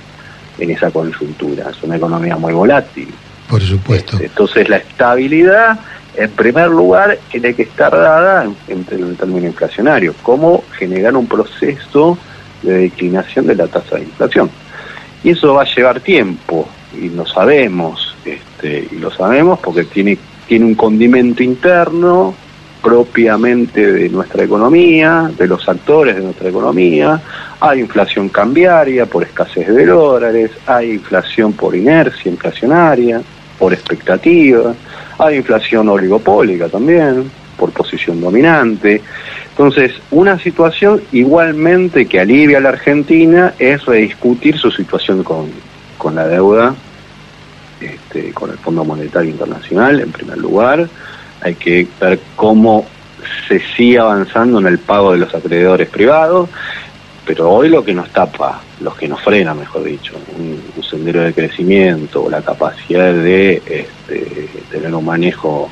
en 0.58 0.70
esa 0.70 0.92
coyuntura, 0.92 1.70
es 1.70 1.84
una 1.84 1.98
economía 1.98 2.38
muy 2.38 2.54
volátil. 2.54 3.10
Por 3.50 3.62
supuesto. 3.62 4.14
Este, 4.14 4.28
entonces 4.28 4.70
la 4.70 4.78
estabilidad, 4.78 5.80
en 6.16 6.30
primer 6.32 6.70
lugar, 6.70 7.18
tiene 7.30 7.54
que 7.54 7.64
estar 7.64 7.92
dada 7.92 8.46
en, 8.68 8.86
el 8.92 9.18
término 9.18 9.48
inflacionario, 9.48 10.14
cómo 10.24 10.64
generar 10.78 11.16
un 11.16 11.28
proceso 11.28 12.18
de 12.62 12.74
declinación 12.74 13.48
de 13.48 13.56
la 13.56 13.68
tasa 13.68 13.98
de 13.98 14.04
inflación. 14.04 14.50
Y 15.24 15.32
eso 15.32 15.54
va 15.54 15.64
a 15.64 15.76
llevar 15.76 16.00
tiempo, 16.00 16.68
y 17.00 17.10
lo 17.10 17.26
sabemos, 17.26 18.16
este, 18.26 18.88
y 18.92 18.96
lo 19.00 19.12
sabemos 19.12 19.60
porque 19.60 19.84
tiene, 19.84 20.18
tiene 20.48 20.66
un 20.66 20.76
condimento 20.76 21.44
interno, 21.44 22.36
propiamente 22.84 23.94
de 23.94 24.10
nuestra 24.10 24.44
economía, 24.44 25.32
de 25.38 25.48
los 25.48 25.68
actores 25.70 26.16
de 26.18 26.22
nuestra 26.22 26.50
economía. 26.50 27.20
Hay 27.62 27.80
inflación 27.80 28.28
cambiaria 28.28 29.06
por 29.06 29.24
escasez 29.24 29.68
de 29.68 29.86
dólares, 29.86 30.52
hay 30.68 30.92
inflación 30.92 31.54
por 31.54 31.76
inercia 31.76 32.30
inflacionaria, 32.30 33.22
por 33.58 33.74
expectativa, 33.74 34.76
hay 35.18 35.38
inflación 35.38 35.88
oligopólica 35.88 36.68
también, 36.68 37.32
por 37.58 37.72
posición 37.72 38.20
dominante. 38.20 39.02
Entonces, 39.52 39.94
una 40.12 40.38
situación 40.38 41.02
igualmente 41.14 42.06
que 42.06 42.20
alivia 42.20 42.58
a 42.58 42.62
la 42.62 42.70
Argentina 42.70 43.54
es 43.58 43.86
rediscutir 43.86 44.58
su 44.58 44.72
situación 44.72 45.24
con, 45.24 45.48
con 45.98 46.16
la 46.16 46.28
deuda, 46.28 46.76
este, 47.86 48.32
con 48.32 48.50
el 48.52 48.58
Fondo 48.58 48.84
Monetario 48.84 49.32
Internacional 49.32 50.00
en 50.00 50.12
primer 50.12 50.38
lugar, 50.38 50.88
hay 51.42 51.56
que 51.56 51.88
ver 52.00 52.20
cómo 52.36 52.86
se 53.48 53.60
sigue 53.76 54.00
avanzando 54.00 54.60
en 54.60 54.68
el 54.68 54.80
pago 54.80 55.12
de 55.12 55.20
los 55.20 55.34
acreedores 55.34 55.90
privados. 55.90 56.50
pero 57.26 57.50
hoy 57.50 57.70
lo 57.70 57.86
que 57.86 57.94
nos 57.94 58.10
tapa, 58.10 58.62
los 58.82 58.96
que 58.96 59.08
nos 59.08 59.22
frena, 59.22 59.54
mejor 59.54 59.84
dicho, 59.84 60.14
un, 60.38 60.62
sendero 60.84 61.22
de 61.22 61.34
crecimiento, 61.34 62.30
la 62.30 62.42
capacidad 62.42 63.14
de 63.14 63.62
este, 63.66 64.50
tener 64.70 64.94
un 64.94 65.06
manejo 65.06 65.70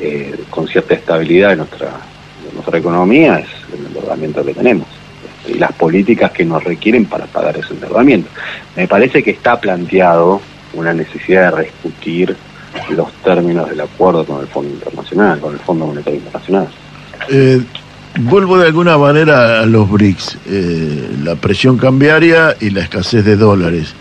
eh, 0.00 0.38
con 0.50 0.68
cierta 0.68 0.94
estabilidad 0.94 1.50
de 1.50 1.56
nuestra, 1.56 1.90
nuestra 2.52 2.78
economía 2.78 3.38
es 3.38 3.48
el 3.72 3.86
endeudamiento 3.86 4.44
que 4.44 4.54
tenemos 4.54 4.86
este, 5.24 5.56
y 5.56 5.58
las 5.58 5.72
políticas 5.72 6.30
que 6.32 6.44
nos 6.44 6.62
requieren 6.62 7.06
para 7.06 7.24
pagar 7.26 7.56
ese 7.56 7.72
endeudamiento. 7.72 8.28
Me 8.76 8.86
parece 8.86 9.22
que 9.22 9.30
está 9.30 9.58
planteado 9.58 10.40
una 10.74 10.92
necesidad 10.92 11.56
de 11.56 11.64
discutir 11.64 12.36
los 12.90 13.12
términos 13.24 13.68
del 13.68 13.80
acuerdo 13.80 14.24
con 14.24 14.40
el 14.40 14.46
Fondo 14.46 14.70
Internacional, 14.70 15.40
con 15.40 15.54
el 15.54 15.60
Fondo 15.60 15.86
Monetario 15.86 16.18
Internacional. 16.18 16.68
Eh, 17.28 17.60
vuelvo 18.20 18.58
de 18.58 18.66
alguna 18.66 18.96
manera 18.98 19.60
a 19.60 19.66
los 19.66 19.90
BRICS, 19.90 20.38
eh, 20.46 21.10
la 21.22 21.34
presión 21.36 21.76
cambiaria 21.76 22.56
y 22.60 22.70
la 22.70 22.80
escasez 22.80 23.24
de 23.24 23.36
dólares 23.36 23.94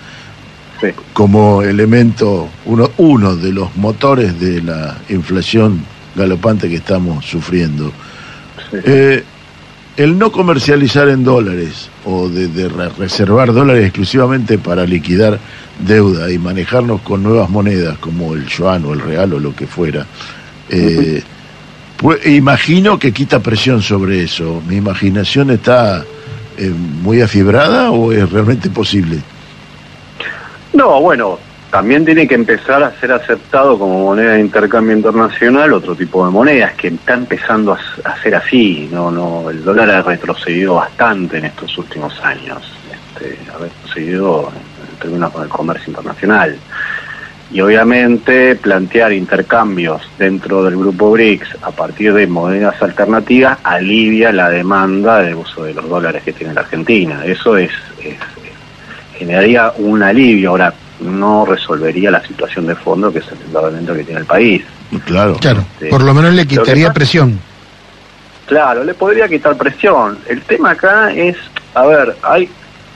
como 1.14 1.62
elemento, 1.62 2.50
uno, 2.66 2.90
uno 2.98 3.36
de 3.36 3.52
los 3.52 3.76
motores 3.76 4.40
de 4.40 4.64
la 4.64 4.98
inflación 5.10 5.86
galopante 6.16 6.70
que 6.70 6.78
estamos 6.78 7.26
sufriendo. 7.26 7.92
Eh, 8.74 9.24
el 9.98 10.18
no 10.18 10.32
comercializar 10.32 11.10
en 11.10 11.24
dólares 11.24 11.90
o 12.06 12.30
de, 12.30 12.70
reservar 12.98 13.54
dólares 13.54 13.86
exclusivamente 13.86 14.58
para 14.58 14.86
liquidar 14.86 15.40
deuda 15.80 16.32
y 16.32 16.38
manejarnos 16.38 17.02
con 17.02 17.24
nuevas 17.24 17.50
monedas 17.50 17.98
como 17.98 18.34
el 18.34 18.46
yuan 18.48 18.86
o 18.86 18.94
el 18.94 19.02
real 19.02 19.34
o 19.34 19.40
lo 19.40 19.56
que 19.56 19.68
fuera, 19.68 20.06
eh, 20.70 21.22
pues, 21.98 22.26
imagino 22.26 22.98
que 22.98 23.12
quita 23.12 23.40
presión 23.40 23.82
sobre 23.82 24.24
eso. 24.24 24.62
¿Mi 24.68 24.78
imaginación 24.78 25.52
está 25.52 26.04
eh, 26.58 26.70
muy 26.70 27.22
afibrada 27.22 27.92
o 27.92 28.12
es 28.12 28.30
realmente 28.30 28.70
posible? 28.70 29.20
No, 30.74 31.02
bueno, 31.02 31.38
también 31.72 32.04
tiene 32.04 32.28
que 32.28 32.36
empezar 32.36 32.84
a 32.84 32.92
ser 33.00 33.14
aceptado 33.14 33.80
como 33.80 34.04
moneda 34.04 34.34
de 34.34 34.42
intercambio 34.42 34.96
internacional 34.96 35.72
otro 35.72 35.96
tipo 35.96 36.26
de 36.26 36.32
monedas 36.32 36.74
que 36.74 36.90
está 36.90 37.14
empezando 37.14 37.72
a, 38.04 38.22
ser 38.22 38.36
así. 38.36 38.90
No, 38.92 39.10
no, 39.10 39.50
el 39.50 39.64
dólar 39.64 39.90
ha 39.90 40.02
retrocedido 40.02 40.76
bastante 40.76 41.38
en 41.38 41.46
estos 41.46 41.78
últimos 41.78 42.20
años. 42.22 42.62
Este, 42.92 43.40
ha 43.50 43.58
retrocedido 43.58 44.52
en 45.04 45.22
con 45.30 45.44
el 45.44 45.50
comercio 45.50 45.86
internacional. 45.88 46.58
Y 47.54 47.62
obviamente 47.62 48.56
plantear 48.56 49.14
intercambios 49.14 50.02
dentro 50.18 50.64
del 50.64 50.78
grupo 50.78 51.12
BRICS 51.12 51.58
a 51.62 51.72
partir 51.72 52.14
de 52.14 52.28
monedas 52.28 52.82
alternativas 52.82 53.58
alivia 53.64 54.32
la 54.32 54.50
demanda 54.50 55.20
de 55.20 55.34
uso 55.34 55.64
de 55.64 55.74
los 55.74 55.88
dólares 55.88 56.24
que 56.24 56.34
tiene 56.34 56.54
la 56.54 56.62
Argentina. 56.62 57.26
Eso 57.26 57.58
es, 57.58 57.72
es 58.04 58.16
generaría 59.22 59.72
un 59.78 60.02
alivio. 60.02 60.50
Ahora, 60.50 60.74
no 61.02 61.46
resolvería 61.46 62.12
la 62.12 62.26
situación 62.26 62.68
de 62.68 62.76
fondo 62.76 63.12
que 63.12 63.20
es 63.20 63.28
el 63.28 63.40
endeudamiento 63.46 63.94
que 63.94 64.04
tiene 64.04 64.22
el 64.22 64.26
país. 64.26 64.64
Claro, 65.06 65.36
claro. 65.36 65.62
Este, 65.74 65.90
por 65.90 66.04
lo 66.04 66.14
menos 66.14 66.34
le 66.34 66.46
quitaría 66.46 66.94
presión. 66.94 67.40
Claro, 68.46 68.84
le 68.84 68.94
podría 68.94 69.28
quitar 69.28 69.56
presión. 69.58 70.18
El 70.28 70.42
tema 70.42 70.72
acá 70.72 71.12
es, 71.14 71.38
a 71.74 71.86
ver, 71.86 72.16
hay 72.22 72.50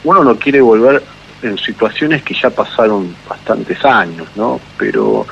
uno 0.04 0.24
no 0.24 0.36
quiere 0.36 0.62
volver 0.62 1.02
en 1.42 1.58
situaciones 1.58 2.24
que 2.24 2.34
ya 2.34 2.50
pasaron 2.50 3.16
bastantes 3.28 3.84
años, 3.84 4.28
¿no? 4.36 4.60
Pero 4.78 5.26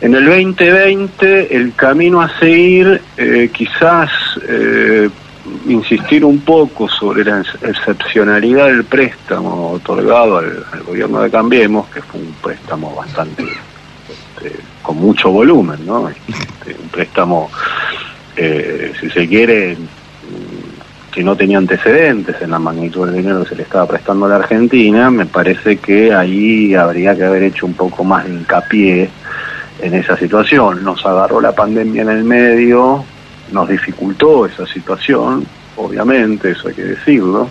en 0.00 0.14
el 0.14 0.26
2020 0.26 1.56
el 1.56 1.74
camino 1.74 2.20
a 2.20 2.38
seguir 2.38 3.00
eh, 3.16 3.50
quizás 3.52 4.10
eh, 4.48 5.08
insistir 5.66 6.24
un 6.24 6.40
poco 6.40 6.88
sobre 6.88 7.24
la 7.24 7.40
excepcionalidad 7.40 8.66
del 8.66 8.84
préstamo 8.84 9.72
otorgado 9.72 10.38
al, 10.38 10.64
gobierno 10.86 11.20
de 11.20 11.30
Cambiemos, 11.30 11.88
que 11.88 12.00
fue 12.02 12.20
un 12.20 12.32
préstamo 12.42 12.94
bastante 12.94 13.42
este, 13.42 14.60
con 14.82 14.96
mucho 14.96 15.30
volumen, 15.30 15.84
¿no? 15.86 16.08
Este, 16.08 16.76
un 16.80 16.88
préstamo, 16.88 17.50
eh, 18.36 18.92
si 19.00 19.10
se 19.10 19.28
quiere, 19.28 19.76
que 21.10 21.22
no 21.22 21.36
tenía 21.36 21.58
antecedentes 21.58 22.40
en 22.40 22.50
la 22.50 22.58
magnitud 22.58 23.06
del 23.06 23.16
dinero 23.16 23.42
que 23.42 23.50
se 23.50 23.56
le 23.56 23.62
estaba 23.64 23.86
prestando 23.86 24.26
a 24.26 24.30
la 24.30 24.36
Argentina, 24.36 25.10
me 25.10 25.26
parece 25.26 25.76
que 25.76 26.12
ahí 26.12 26.74
habría 26.74 27.14
que 27.14 27.24
haber 27.24 27.42
hecho 27.42 27.66
un 27.66 27.74
poco 27.74 28.02
más 28.02 28.24
de 28.24 28.32
hincapié 28.32 29.10
en 29.82 29.94
esa 29.94 30.16
situación. 30.16 30.82
Nos 30.82 31.04
agarró 31.04 31.40
la 31.40 31.52
pandemia 31.52 32.02
en 32.02 32.08
el 32.08 32.24
medio, 32.24 33.04
nos 33.52 33.68
dificultó 33.68 34.46
esa 34.46 34.66
situación, 34.66 35.46
obviamente, 35.76 36.50
eso 36.50 36.68
hay 36.68 36.74
que 36.74 36.84
decirlo, 36.84 37.48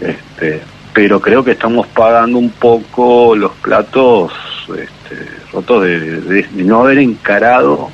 este, 0.00 0.62
pero 0.92 1.20
creo 1.20 1.42
que 1.44 1.52
estamos 1.52 1.86
pagando 1.88 2.38
un 2.38 2.50
poco 2.50 3.34
los 3.34 3.52
platos 3.52 4.32
este, 4.68 5.28
rotos 5.52 5.84
de, 5.84 6.46
no 6.54 6.82
haber 6.82 6.98
encarado 6.98 7.90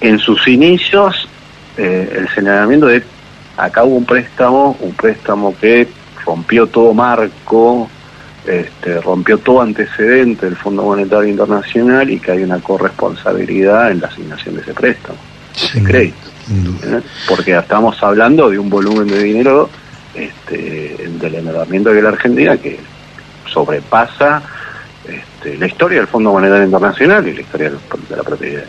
en 0.00 0.18
sus 0.18 0.46
inicios 0.48 1.28
eh, 1.76 2.16
el 2.18 2.28
señalamiento 2.30 2.86
de 2.86 3.02
acá 3.56 3.84
hubo 3.84 3.96
un 3.96 4.04
préstamo, 4.04 4.76
un 4.80 4.92
préstamo 4.92 5.54
que 5.58 5.88
rompió 6.24 6.66
todo 6.66 6.94
marco, 6.94 7.88
este, 8.46 9.00
rompió 9.00 9.38
todo 9.38 9.62
antecedente 9.62 10.46
del 10.46 10.56
Fondo 10.56 10.82
Monetario 10.82 11.28
Internacional 11.28 12.08
y 12.10 12.18
que 12.18 12.32
hay 12.32 12.42
una 12.42 12.60
corresponsabilidad 12.60 13.90
en 13.90 14.00
la 14.00 14.08
asignación 14.08 14.56
de 14.56 14.62
ese 14.62 14.74
préstamo, 14.74 15.18
ese 15.56 15.82
crédito. 15.82 16.16
¿Eh? 16.84 17.00
Porque 17.28 17.56
estamos 17.56 18.00
hablando 18.02 18.48
de 18.48 18.58
un 18.58 18.70
volumen 18.70 19.08
de 19.08 19.22
dinero 19.22 19.68
este, 20.14 20.96
del 21.20 21.34
endeudamiento 21.34 21.90
de 21.90 22.02
la 22.02 22.10
Argentina 22.10 22.56
que 22.56 22.78
sobrepasa 23.52 24.42
este, 25.06 25.56
la 25.56 25.66
historia 25.66 25.98
del 25.98 26.06
Fondo 26.06 26.32
Monetario 26.32 26.64
Internacional 26.64 27.26
y 27.26 27.34
la 27.34 27.40
historia 27.40 27.70
de 27.70 28.16
la 28.16 28.22
propia, 28.22 28.64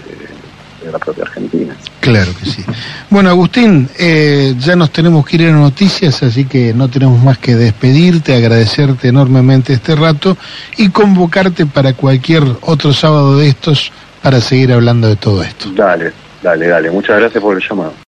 de 0.83 0.91
la 0.91 0.99
propia 0.99 1.23
Argentina. 1.23 1.75
Claro 1.99 2.31
que 2.39 2.49
sí. 2.49 2.63
Bueno, 3.09 3.29
Agustín, 3.29 3.89
eh, 3.97 4.55
ya 4.57 4.75
nos 4.75 4.91
tenemos 4.91 5.25
que 5.25 5.35
ir 5.35 5.49
a 5.49 5.51
noticias, 5.51 6.23
así 6.23 6.45
que 6.45 6.73
no 6.73 6.89
tenemos 6.89 7.21
más 7.23 7.37
que 7.37 7.55
despedirte, 7.55 8.35
agradecerte 8.35 9.09
enormemente 9.09 9.73
este 9.73 9.95
rato 9.95 10.37
y 10.77 10.89
convocarte 10.89 11.65
para 11.65 11.93
cualquier 11.93 12.43
otro 12.61 12.93
sábado 12.93 13.37
de 13.37 13.49
estos 13.49 13.91
para 14.21 14.41
seguir 14.41 14.73
hablando 14.73 15.07
de 15.07 15.15
todo 15.15 15.43
esto. 15.43 15.69
Dale. 15.75 16.26
Dale, 16.41 16.67
dale. 16.67 16.91
Muchas 16.91 17.19
gracias 17.19 17.41
por 17.41 17.55
el 17.55 17.63
llamado. 17.67 17.93